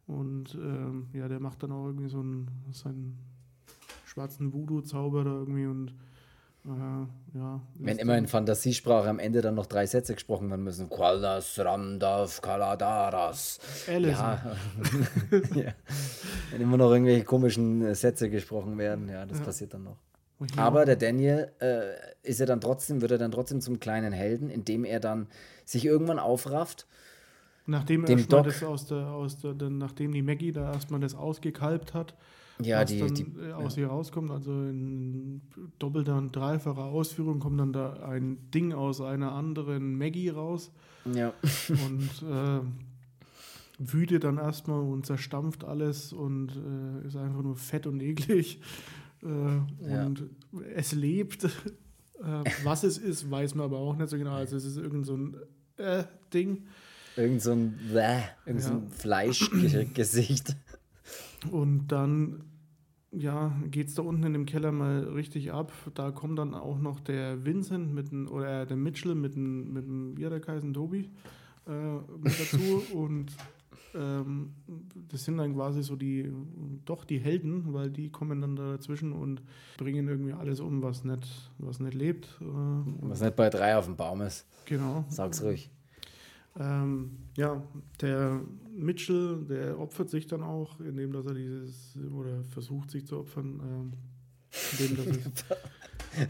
[0.05, 3.17] Und ähm, ja, der macht dann auch irgendwie so einen, seinen
[4.17, 5.93] schwarzen Voodoo-Zauber da irgendwie und
[6.65, 7.61] äh, ja.
[7.75, 10.89] Wenn immer in Fantasiesprache am Ende dann noch drei Sätze gesprochen werden müssen.
[10.89, 13.59] Qualas Randav Kaladaras.
[13.87, 14.11] Alison.
[14.15, 14.41] Ja.
[15.55, 15.71] ja.
[16.51, 19.45] Wenn immer noch irgendwelche komischen äh, Sätze gesprochen werden, ja, das Ja.
[19.45, 19.97] passiert dann noch.
[20.39, 21.93] Hier Aber der Daniel äh,
[22.23, 25.27] ist ja dann trotzdem, wird er dann trotzdem zum kleinen Helden, indem er dann
[25.63, 26.85] sich irgendwann aufrafft.
[27.65, 32.13] Nachdem Doc- das aus der, aus der, nachdem die Maggie da erstmal das ausgekalbt hat,
[32.61, 35.41] Ja, was die, dann die, äh, aus ihr rauskommt, also in
[35.79, 40.71] doppelter und dreifacher Ausführung kommt dann da ein Ding aus einer anderen Maggie raus
[41.13, 41.33] ja.
[41.69, 42.61] und äh,
[43.79, 48.59] wütet dann erstmal und zerstampft alles und äh, ist einfach nur fett und eklig.
[49.23, 49.27] Äh,
[49.89, 50.05] Ja.
[50.05, 50.23] Und
[50.75, 51.43] es lebt.
[52.19, 54.33] äh, was es ist, weiß man aber auch nicht so genau.
[54.33, 55.37] Also es ist irgend so ein
[55.77, 56.03] äh,
[56.33, 56.63] Ding.
[57.15, 57.79] Irgend so ein,
[58.45, 60.55] irgend so ein Fleischgesicht.
[61.51, 62.43] Und dann,
[63.11, 65.71] ja, geht es da unten in dem Keller mal richtig ab.
[65.93, 69.85] Da kommt dann auch noch der Vincent mit dem, oder der Mitchell mit dem, mit
[69.85, 71.09] dem wie hat der geheißen, Tobi,
[71.67, 72.83] äh, mit dazu.
[72.93, 73.31] und
[73.95, 74.53] ähm,
[75.09, 76.31] das sind dann quasi so die,
[76.85, 79.41] doch die Helden, weil die kommen dann da dazwischen und
[79.77, 82.27] bringen irgendwie alles um, was nicht, was nicht lebt.
[82.41, 82.45] Äh,
[83.01, 84.45] Was nicht bei drei auf dem Baum ist.
[84.65, 85.05] genau.
[85.09, 85.71] Sag's ruhig.
[86.59, 87.61] Ähm, ja,
[88.01, 88.41] der
[88.75, 93.61] Mitchell, der opfert sich dann auch, indem dass er dieses, oder versucht sich zu opfern,
[93.63, 93.93] ähm,
[94.79, 95.45] indem dass es,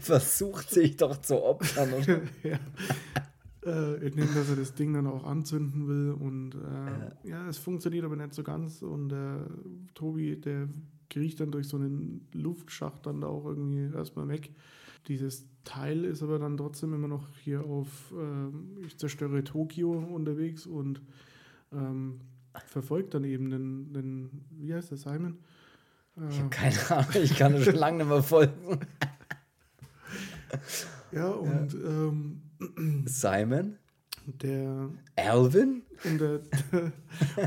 [0.00, 1.92] Versucht sich doch zu opfern.
[1.94, 2.20] Oder?
[2.42, 2.58] ja,
[3.64, 8.04] äh, indem dass er das Ding dann auch anzünden will und äh, ja, es funktioniert
[8.04, 9.14] aber nicht so ganz und
[9.94, 10.68] Tobi, der
[11.10, 14.50] kriecht dann durch so einen Luftschacht dann da auch irgendwie erstmal weg.
[15.06, 20.66] Dieses Teil ist aber dann trotzdem immer noch hier auf ähm, Ich zerstöre Tokio unterwegs
[20.66, 21.02] und
[21.72, 22.20] ähm,
[22.66, 25.38] verfolgt dann eben den, den, wie heißt der, Simon?
[26.28, 28.52] Ich Äh, habe keine Ahnung, ich kann das schon lange nicht mehr folgen.
[31.12, 32.42] ja, und ähm,
[33.06, 33.76] Simon?
[34.26, 35.82] der Alvin?
[36.04, 36.40] und der,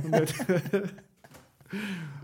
[0.03, 0.25] und der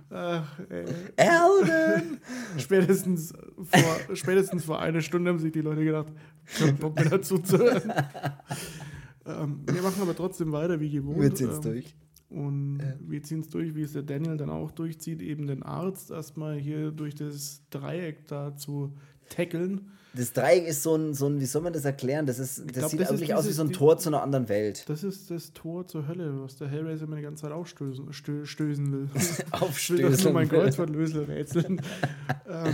[0.09, 0.85] Ach, ey.
[1.17, 2.19] Alvin!
[2.57, 6.13] Spätestens vor, spätestens vor einer Stunde haben sich die Leute gedacht,
[6.57, 7.91] kein Bock mehr dazu zu hören.
[9.25, 11.19] ähm, wir machen aber trotzdem weiter wie gewohnt.
[11.19, 11.95] Wir ziehen's ähm, durch.
[12.29, 16.11] Und wir ziehen es durch, wie es der Daniel dann auch durchzieht, eben den Arzt
[16.11, 18.93] erstmal hier durch das Dreieck da zu
[19.29, 19.91] tackeln.
[20.17, 22.25] Das Dreieck ist so ein, so ein, wie soll man das erklären?
[22.25, 24.21] Das, ist, das glaub, sieht das wirklich aus wie so ein die- Tor zu einer
[24.23, 24.83] anderen Welt.
[24.89, 28.45] Das ist das Tor zur Hölle, was der Hellraiser mir die ganze Zeit aufstößen stö,
[28.45, 29.09] stößen will.
[29.15, 30.33] Ich will das nur Aufstößen.
[30.33, 31.81] mein Kreuzwortlösel rätseln.
[32.49, 32.73] ähm,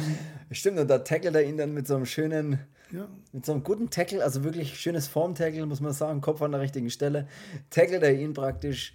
[0.52, 2.60] Stimmt, und da tackelt er ihn dann mit so einem schönen,
[2.92, 6.52] ja, mit so einem guten Tackle, also wirklich schönes Form-Tackle, muss man sagen, Kopf an
[6.52, 7.28] der richtigen Stelle,
[7.70, 8.94] tackelt er ihn praktisch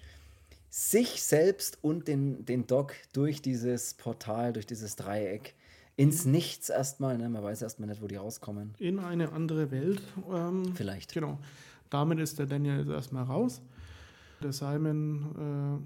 [0.71, 5.55] sich selbst und den, den Doc durch dieses Portal, durch dieses Dreieck
[5.99, 7.29] ins Nichts erstmal, ne?
[7.29, 8.73] man weiß erstmal nicht, wo die rauskommen.
[8.79, 10.01] in eine andere Welt.
[10.33, 11.13] Ähm, Vielleicht.
[11.13, 11.41] Genau.
[11.91, 13.61] Damit ist der Daniel jetzt erstmal raus.
[14.41, 15.83] Der Simon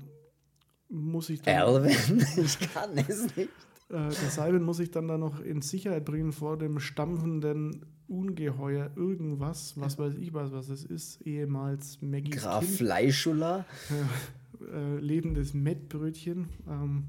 [0.91, 1.97] äh, muss sich dann, Alvin?
[2.37, 3.49] Ich kann es nicht.
[3.89, 8.91] äh, der Simon muss sich dann da noch in Sicherheit bringen vor dem stampfenden Ungeheuer
[8.95, 13.65] irgendwas, was weiß ich was, was es ist, ehemals Maggies Graf Kind, Fleischula.
[14.75, 16.51] äh, lebendes Mettbrötchen.
[16.69, 17.05] Ähm,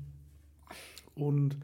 [1.15, 1.57] und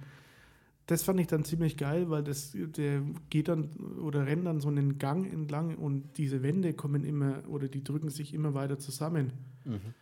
[0.89, 3.69] das fand ich dann ziemlich geil, weil das, der geht dann
[4.01, 8.09] oder rennt dann so einen Gang entlang und diese Wände kommen immer oder die drücken
[8.09, 9.33] sich immer weiter zusammen.
[9.65, 9.93] Mhm.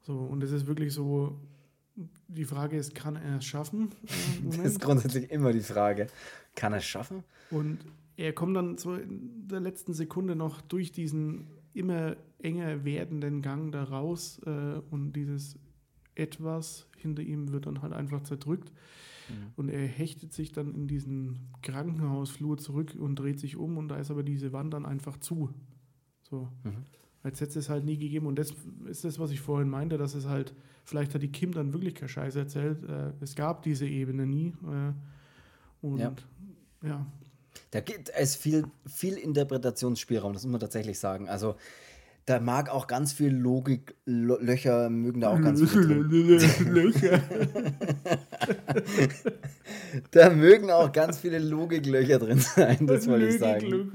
[0.00, 1.38] So, und das ist wirklich so,
[2.28, 3.90] die Frage ist, kann er es schaffen?
[4.50, 6.06] Das ist grundsätzlich immer die Frage.
[6.56, 7.24] Kann er es schaffen?
[7.50, 7.80] Und
[8.16, 13.70] er kommt dann so in der letzten Sekunde noch durch diesen immer enger werdenden Gang
[13.70, 15.58] da raus äh, und dieses
[16.14, 18.72] etwas hinter ihm wird dann halt einfach zerdrückt.
[19.28, 19.52] Mhm.
[19.56, 23.96] Und er hechtet sich dann in diesen Krankenhausflur zurück und dreht sich um und da
[23.96, 25.50] ist aber diese Wand dann einfach zu.
[26.22, 26.48] So.
[26.64, 26.84] Mhm.
[27.22, 28.26] Als hätte es halt nie gegeben.
[28.26, 28.52] Und das
[28.86, 30.54] ist das, was ich vorhin meinte, dass es halt,
[30.84, 32.82] vielleicht hat die Kim dann wirklich keine Scheiße erzählt.
[32.82, 34.48] Äh, es gab diese Ebene nie.
[34.64, 34.92] Äh,
[35.86, 36.14] und ja.
[36.82, 37.06] ja.
[37.70, 41.28] Da gibt es viel, viel Interpretationsspielraum, das muss man tatsächlich sagen.
[41.28, 41.56] Also
[42.26, 47.20] da mag auch ganz viel Logik, Löcher mögen da auch ganz viel Löcher.
[50.12, 53.92] da mögen auch ganz viele Logiklöcher drin sein, das wollte ich sagen.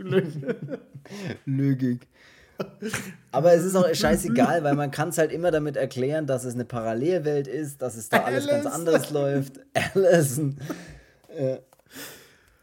[1.46, 2.08] Logik.
[3.32, 6.56] Aber es ist auch scheißegal, weil man kann es halt immer damit erklären, dass es
[6.56, 8.64] eine Parallelwelt ist, dass es da alles Alice.
[8.64, 9.60] ganz anders läuft.
[9.94, 10.58] Allison.
[11.36, 11.58] Äh,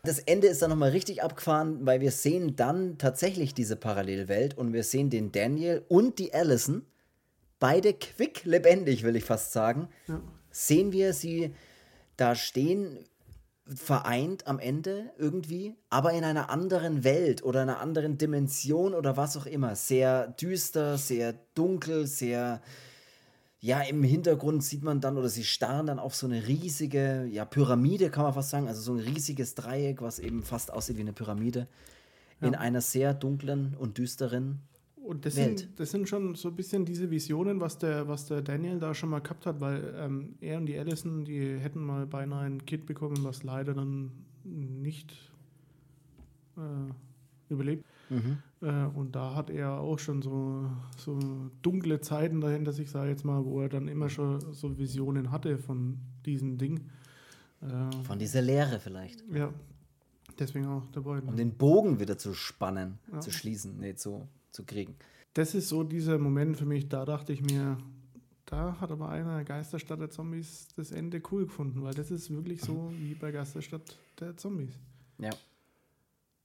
[0.05, 4.73] das Ende ist dann nochmal richtig abgefahren, weil wir sehen dann tatsächlich diese Parallelwelt und
[4.73, 6.85] wir sehen den Daniel und die Allison,
[7.59, 9.89] beide quick lebendig, will ich fast sagen.
[10.07, 10.21] Ja.
[10.51, 11.55] Sehen wir sie
[12.17, 12.99] da stehen,
[13.67, 19.37] vereint am Ende irgendwie, aber in einer anderen Welt oder einer anderen Dimension oder was
[19.37, 19.75] auch immer.
[19.75, 22.61] Sehr düster, sehr dunkel, sehr
[23.65, 27.47] ja, im Hintergrund sieht man dann oder sie starren dann auf so eine riesige, ja,
[27.47, 31.01] Pyramide kann man fast sagen, also so ein riesiges Dreieck, was eben fast aussieht wie
[31.01, 31.67] eine Pyramide,
[32.43, 32.49] ja.
[32.49, 34.61] in einer sehr dunklen und düsteren
[34.97, 35.61] und das Welt.
[35.61, 38.93] Sind, das sind schon so ein bisschen diese Visionen, was der, was der Daniel da
[38.93, 42.67] schon mal gehabt hat, weil ähm, er und die Allison, die hätten mal beinahe ein
[42.67, 44.11] Kind bekommen, was leider dann
[44.45, 45.11] nicht
[46.59, 46.93] äh,
[47.49, 47.85] überlebt.
[48.11, 48.39] Mhm.
[48.61, 51.19] Äh, und da hat er auch schon so, so
[51.63, 55.31] dunkle Zeiten dahinter sich, sage ich jetzt mal, wo er dann immer schon so Visionen
[55.31, 56.91] hatte von diesem Ding.
[57.63, 59.25] Äh, von dieser Lehre vielleicht.
[59.33, 59.53] Ja,
[60.39, 61.21] deswegen auch dabei.
[61.21, 63.21] Um den Bogen wieder zu spannen, ja.
[63.21, 64.95] zu schließen, nee, zu, zu kriegen.
[65.35, 67.77] Das ist so dieser Moment für mich, da dachte ich mir,
[68.47, 72.61] da hat aber einer Geisterstadt der Zombies das Ende cool gefunden, weil das ist wirklich
[72.61, 74.79] so wie bei Geisterstadt der Zombies.
[75.19, 75.31] Ja.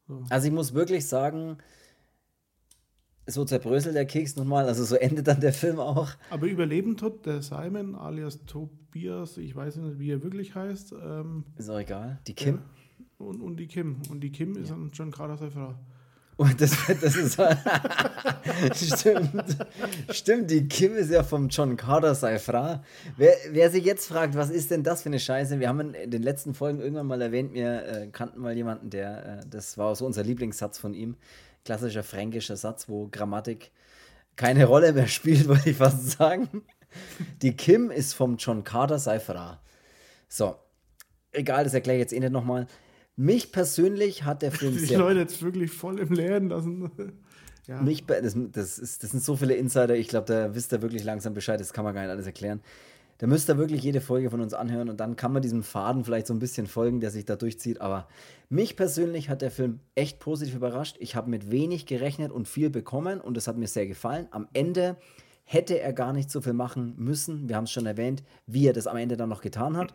[0.09, 0.23] So.
[0.29, 1.57] Also ich muss wirklich sagen,
[3.27, 6.09] so zerbröselt der Keks nochmal, also so endet dann der Film auch.
[6.31, 10.93] Aber überleben tut der Simon alias Tobias, ich weiß nicht, wie er wirklich heißt.
[10.93, 12.19] Ähm, ist auch egal.
[12.25, 12.55] Die Kim?
[12.55, 13.97] Ja, und, und die Kim.
[14.09, 14.61] Und die Kim ja.
[14.61, 15.75] ist dann schon gerade seine Frau.
[16.39, 16.71] Und das,
[17.01, 17.37] das ist
[18.97, 19.57] stimmt.
[20.09, 22.79] Stimmt, die Kim ist ja vom John Carter sei Frau.
[23.17, 25.59] Wer, wer sich jetzt fragt, was ist denn das für eine Scheiße?
[25.59, 29.41] Wir haben in den letzten Folgen irgendwann mal erwähnt, wir äh, kannten mal jemanden, der,
[29.41, 31.17] äh, das war so unser Lieblingssatz von ihm.
[31.65, 33.71] Klassischer fränkischer Satz, wo Grammatik
[34.37, 36.63] keine Rolle mehr spielt, wollte ich fast sagen.
[37.41, 39.57] Die Kim ist vom John Carter sei Frau.
[40.29, 40.55] So,
[41.33, 42.65] egal, das erkläre ich jetzt eh nicht nochmal.
[43.21, 44.87] Mich persönlich hat der Film Die sehr.
[44.97, 46.89] Die Leute jetzt wirklich voll im Leeren lassen.
[47.67, 47.81] ja.
[47.81, 51.03] Mich, das, das, ist, das sind so viele Insider, ich glaube, da wisst ihr wirklich
[51.03, 52.61] langsam Bescheid, das kann man gar nicht alles erklären.
[53.17, 56.05] Da müsst ihr wirklich jede Folge von uns anhören und dann kann man diesem Faden
[56.05, 57.81] vielleicht so ein bisschen folgen, der sich da durchzieht.
[57.81, 58.07] Aber
[58.47, 60.95] mich persönlich hat der Film echt positiv überrascht.
[61.01, 64.29] Ich habe mit wenig gerechnet und viel bekommen und das hat mir sehr gefallen.
[64.31, 64.95] Am Ende
[65.43, 67.49] hätte er gar nicht so viel machen müssen.
[67.49, 69.93] Wir haben es schon erwähnt, wie er das am Ende dann noch getan hat.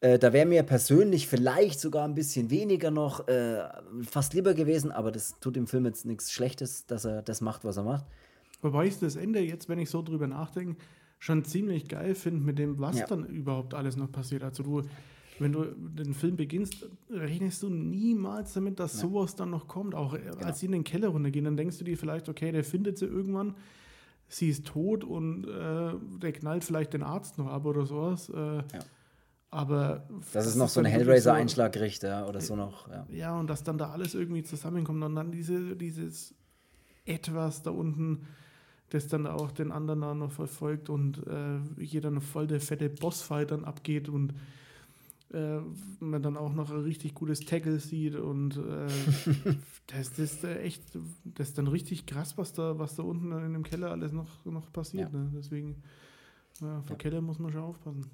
[0.00, 3.64] Äh, da wäre mir persönlich vielleicht sogar ein bisschen weniger noch äh,
[4.02, 7.64] fast lieber gewesen, aber das tut dem Film jetzt nichts Schlechtes, dass er das macht,
[7.64, 8.04] was er macht.
[8.60, 10.76] Wobei ich das Ende jetzt, wenn ich so drüber nachdenke,
[11.18, 13.06] schon ziemlich geil finde mit dem, was ja.
[13.06, 14.42] dann überhaupt alles noch passiert.
[14.42, 14.82] Also du,
[15.38, 19.00] wenn du den Film beginnst, rechnest du niemals damit, dass ja.
[19.00, 19.94] sowas dann noch kommt.
[19.94, 20.44] Auch äh, genau.
[20.44, 23.06] als sie in den Keller runtergehen, dann denkst du dir vielleicht, okay, der findet sie
[23.06, 23.54] irgendwann,
[24.28, 28.28] sie ist tot und äh, der knallt vielleicht den Arzt noch ab oder sowas.
[28.28, 28.64] Äh, ja.
[29.50, 30.08] Aber.
[30.32, 32.88] Dass es noch so einen Hellraiser-Einschlag so, kriegt, ja, oder so noch.
[32.88, 33.06] Ja.
[33.10, 36.34] ja, und dass dann da alles irgendwie zusammenkommt und dann diese, dieses
[37.04, 38.26] Etwas da unten,
[38.90, 42.88] das dann auch den anderen da noch verfolgt und äh, jeder noch voll der fette
[42.88, 44.34] Bossfight dann abgeht und
[45.32, 45.58] äh,
[45.98, 48.86] man dann auch noch ein richtig gutes Tackle sieht und äh,
[49.88, 50.82] das, das ist echt,
[51.24, 54.44] das ist dann richtig krass, was da, was da unten in dem Keller alles noch,
[54.44, 55.12] noch passiert.
[55.12, 55.18] Ja.
[55.18, 55.32] Ne?
[55.34, 55.82] Deswegen,
[56.60, 56.96] ja, vor ja.
[56.96, 58.10] Keller muss man schon aufpassen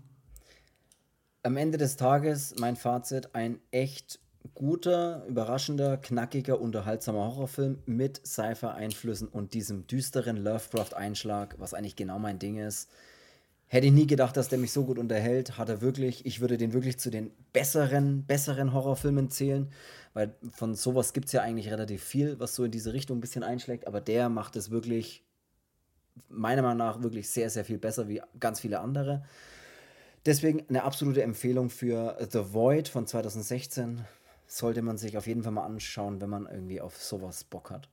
[1.42, 4.20] am Ende des Tages mein Fazit: ein echt
[4.54, 12.38] guter, überraschender, knackiger, unterhaltsamer Horrorfilm mit Sci-Fi-Einflüssen und diesem düsteren Lovecraft-Einschlag, was eigentlich genau mein
[12.38, 12.90] Ding ist.
[13.66, 15.56] Hätte ich nie gedacht, dass der mich so gut unterhält.
[15.56, 16.26] Hat er wirklich.
[16.26, 19.70] Ich würde den wirklich zu den besseren, besseren Horrorfilmen zählen,
[20.12, 23.22] weil von sowas gibt es ja eigentlich relativ viel, was so in diese Richtung ein
[23.22, 23.86] bisschen einschlägt.
[23.86, 25.24] Aber der macht es wirklich,
[26.28, 29.24] meiner Meinung nach, wirklich sehr, sehr viel besser wie ganz viele andere.
[30.24, 34.04] Deswegen eine absolute Empfehlung für The Void von 2016.
[34.46, 37.88] Sollte man sich auf jeden Fall mal anschauen, wenn man irgendwie auf sowas Bock hat.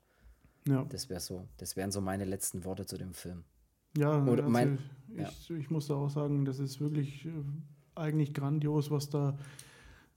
[0.67, 0.85] Ja.
[0.89, 3.43] Das wäre so, das wären so meine letzten Worte zu dem Film.
[3.97, 4.77] Ja, Oder also mein-
[5.15, 7.31] ich, ich muss da auch sagen, das ist wirklich äh,
[7.95, 9.37] eigentlich grandios, was da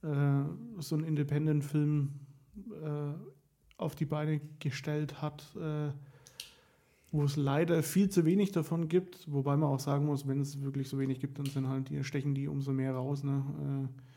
[0.03, 0.43] äh,
[0.79, 2.11] so ein Independent-Film
[2.83, 3.15] äh,
[3.79, 5.91] auf die Beine gestellt hat, äh,
[7.13, 10.63] wo es leider viel zu wenig davon gibt, wobei man auch sagen muss, wenn es
[10.63, 13.23] wirklich so wenig gibt, dann sind halt die, stechen die umso mehr raus.
[13.23, 13.45] Ne?
[13.89, 14.12] Äh,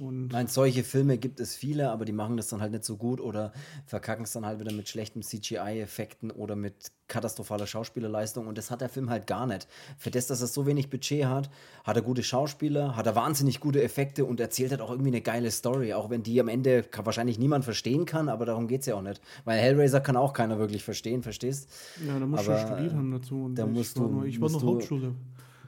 [0.00, 2.84] Und Ich meine, solche Filme gibt es viele, aber die machen das dann halt nicht
[2.84, 3.52] so gut oder
[3.84, 8.46] verkacken es dann halt wieder mit schlechten CGI-Effekten oder mit katastrophaler Schauspielerleistung.
[8.46, 9.68] Und das hat der Film halt gar nicht.
[9.98, 11.50] Für das, dass er so wenig Budget hat,
[11.84, 15.20] hat er gute Schauspieler, hat er wahnsinnig gute Effekte und erzählt halt auch irgendwie eine
[15.20, 15.92] geile Story.
[15.92, 19.02] Auch wenn die am Ende wahrscheinlich niemand verstehen kann, aber darum geht es ja auch
[19.02, 19.20] nicht.
[19.44, 21.68] Weil Hellraiser kann auch keiner wirklich verstehen, verstehst?
[22.06, 23.44] ja, da musst du Aber, studiert haben dazu.
[23.44, 25.14] Und da ich musst war du- nur, ich war du- Hauptschule.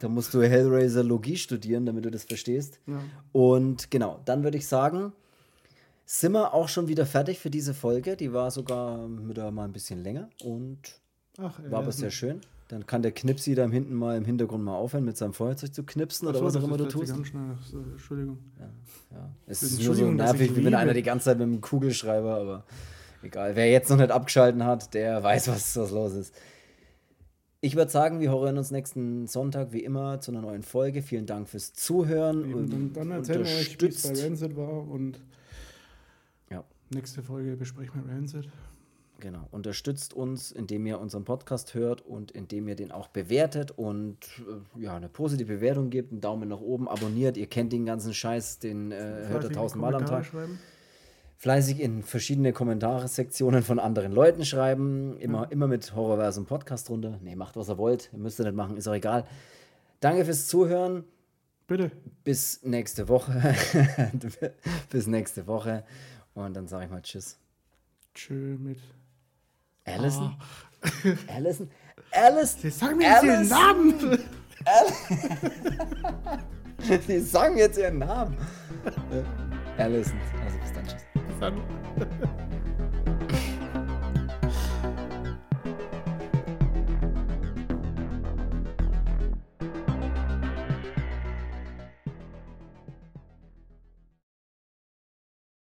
[0.01, 2.81] Da musst du Hellraiser Logie studieren, damit du das verstehst.
[2.87, 3.01] Ja.
[3.33, 5.13] Und genau, dann würde ich sagen,
[6.07, 8.17] sind wir auch schon wieder fertig für diese Folge.
[8.17, 10.79] Die war sogar wieder mal ein bisschen länger und
[11.39, 12.41] Ach, war aber sehr schön.
[12.69, 15.85] Dann kann der Knipsi da hinten mal im Hintergrund mal aufhören, mit seinem Feuerzeug zu
[15.85, 17.13] knipsen oder was auch immer du tust.
[17.13, 17.17] Äh,
[17.93, 18.39] Entschuldigung.
[19.11, 19.31] Ja.
[19.47, 22.65] Es ist nur so nervig, wie wenn einer die ganze Zeit mit dem Kugelschreiber, aber
[23.23, 23.57] egal.
[23.57, 26.35] Wer jetzt noch nicht abgeschalten hat, der weiß, was, was los ist.
[27.61, 31.03] Ich würde sagen, wir hören uns nächsten Sonntag wie immer zu einer neuen Folge.
[31.03, 32.49] Vielen Dank fürs Zuhören.
[32.49, 35.21] Eben, dann, dann erzählen wir euch, wie es bei Rancid war und
[36.51, 36.63] Ja.
[36.91, 38.49] nächste Folge besprechen wir Rancid.
[39.21, 44.19] Genau, unterstützt uns, indem ihr unseren Podcast hört und indem ihr den auch bewertet und
[44.77, 47.37] äh, ja, eine positive Bewertung gebt, einen Daumen nach oben, abonniert.
[47.37, 50.27] Ihr kennt den ganzen Scheiß, den äh, hört ihr tausendmal am Tag.
[50.27, 50.61] Schreiben.
[51.41, 55.17] Fleißig in verschiedene Kommentare-Sektionen von anderen Leuten schreiben.
[55.19, 57.21] Immer, immer mit Horrorversum Podcast drunter.
[57.23, 58.11] Nee, macht was ihr wollt.
[58.13, 59.25] Ihr müsst ihr nicht machen, ist auch egal.
[60.01, 61.05] Danke fürs Zuhören.
[61.69, 61.93] Bitte.
[62.25, 63.55] Bis nächste Woche.
[64.91, 65.85] Bis nächste Woche.
[66.35, 67.39] Und dann sage ich mal Tschüss.
[68.15, 68.81] Tschö mit.
[69.85, 70.37] Allison?
[71.29, 71.71] Allison?
[72.11, 72.61] Allison?
[72.63, 73.49] Sie sagen mir jetzt ihren?
[73.49, 74.19] Namen!
[77.09, 78.37] Die sagen jetzt ihren Namen.
[79.77, 80.19] Allison.
[80.45, 80.85] Also bis dann.
[80.85, 81.08] Tschüss.
[81.41, 81.61] Dann.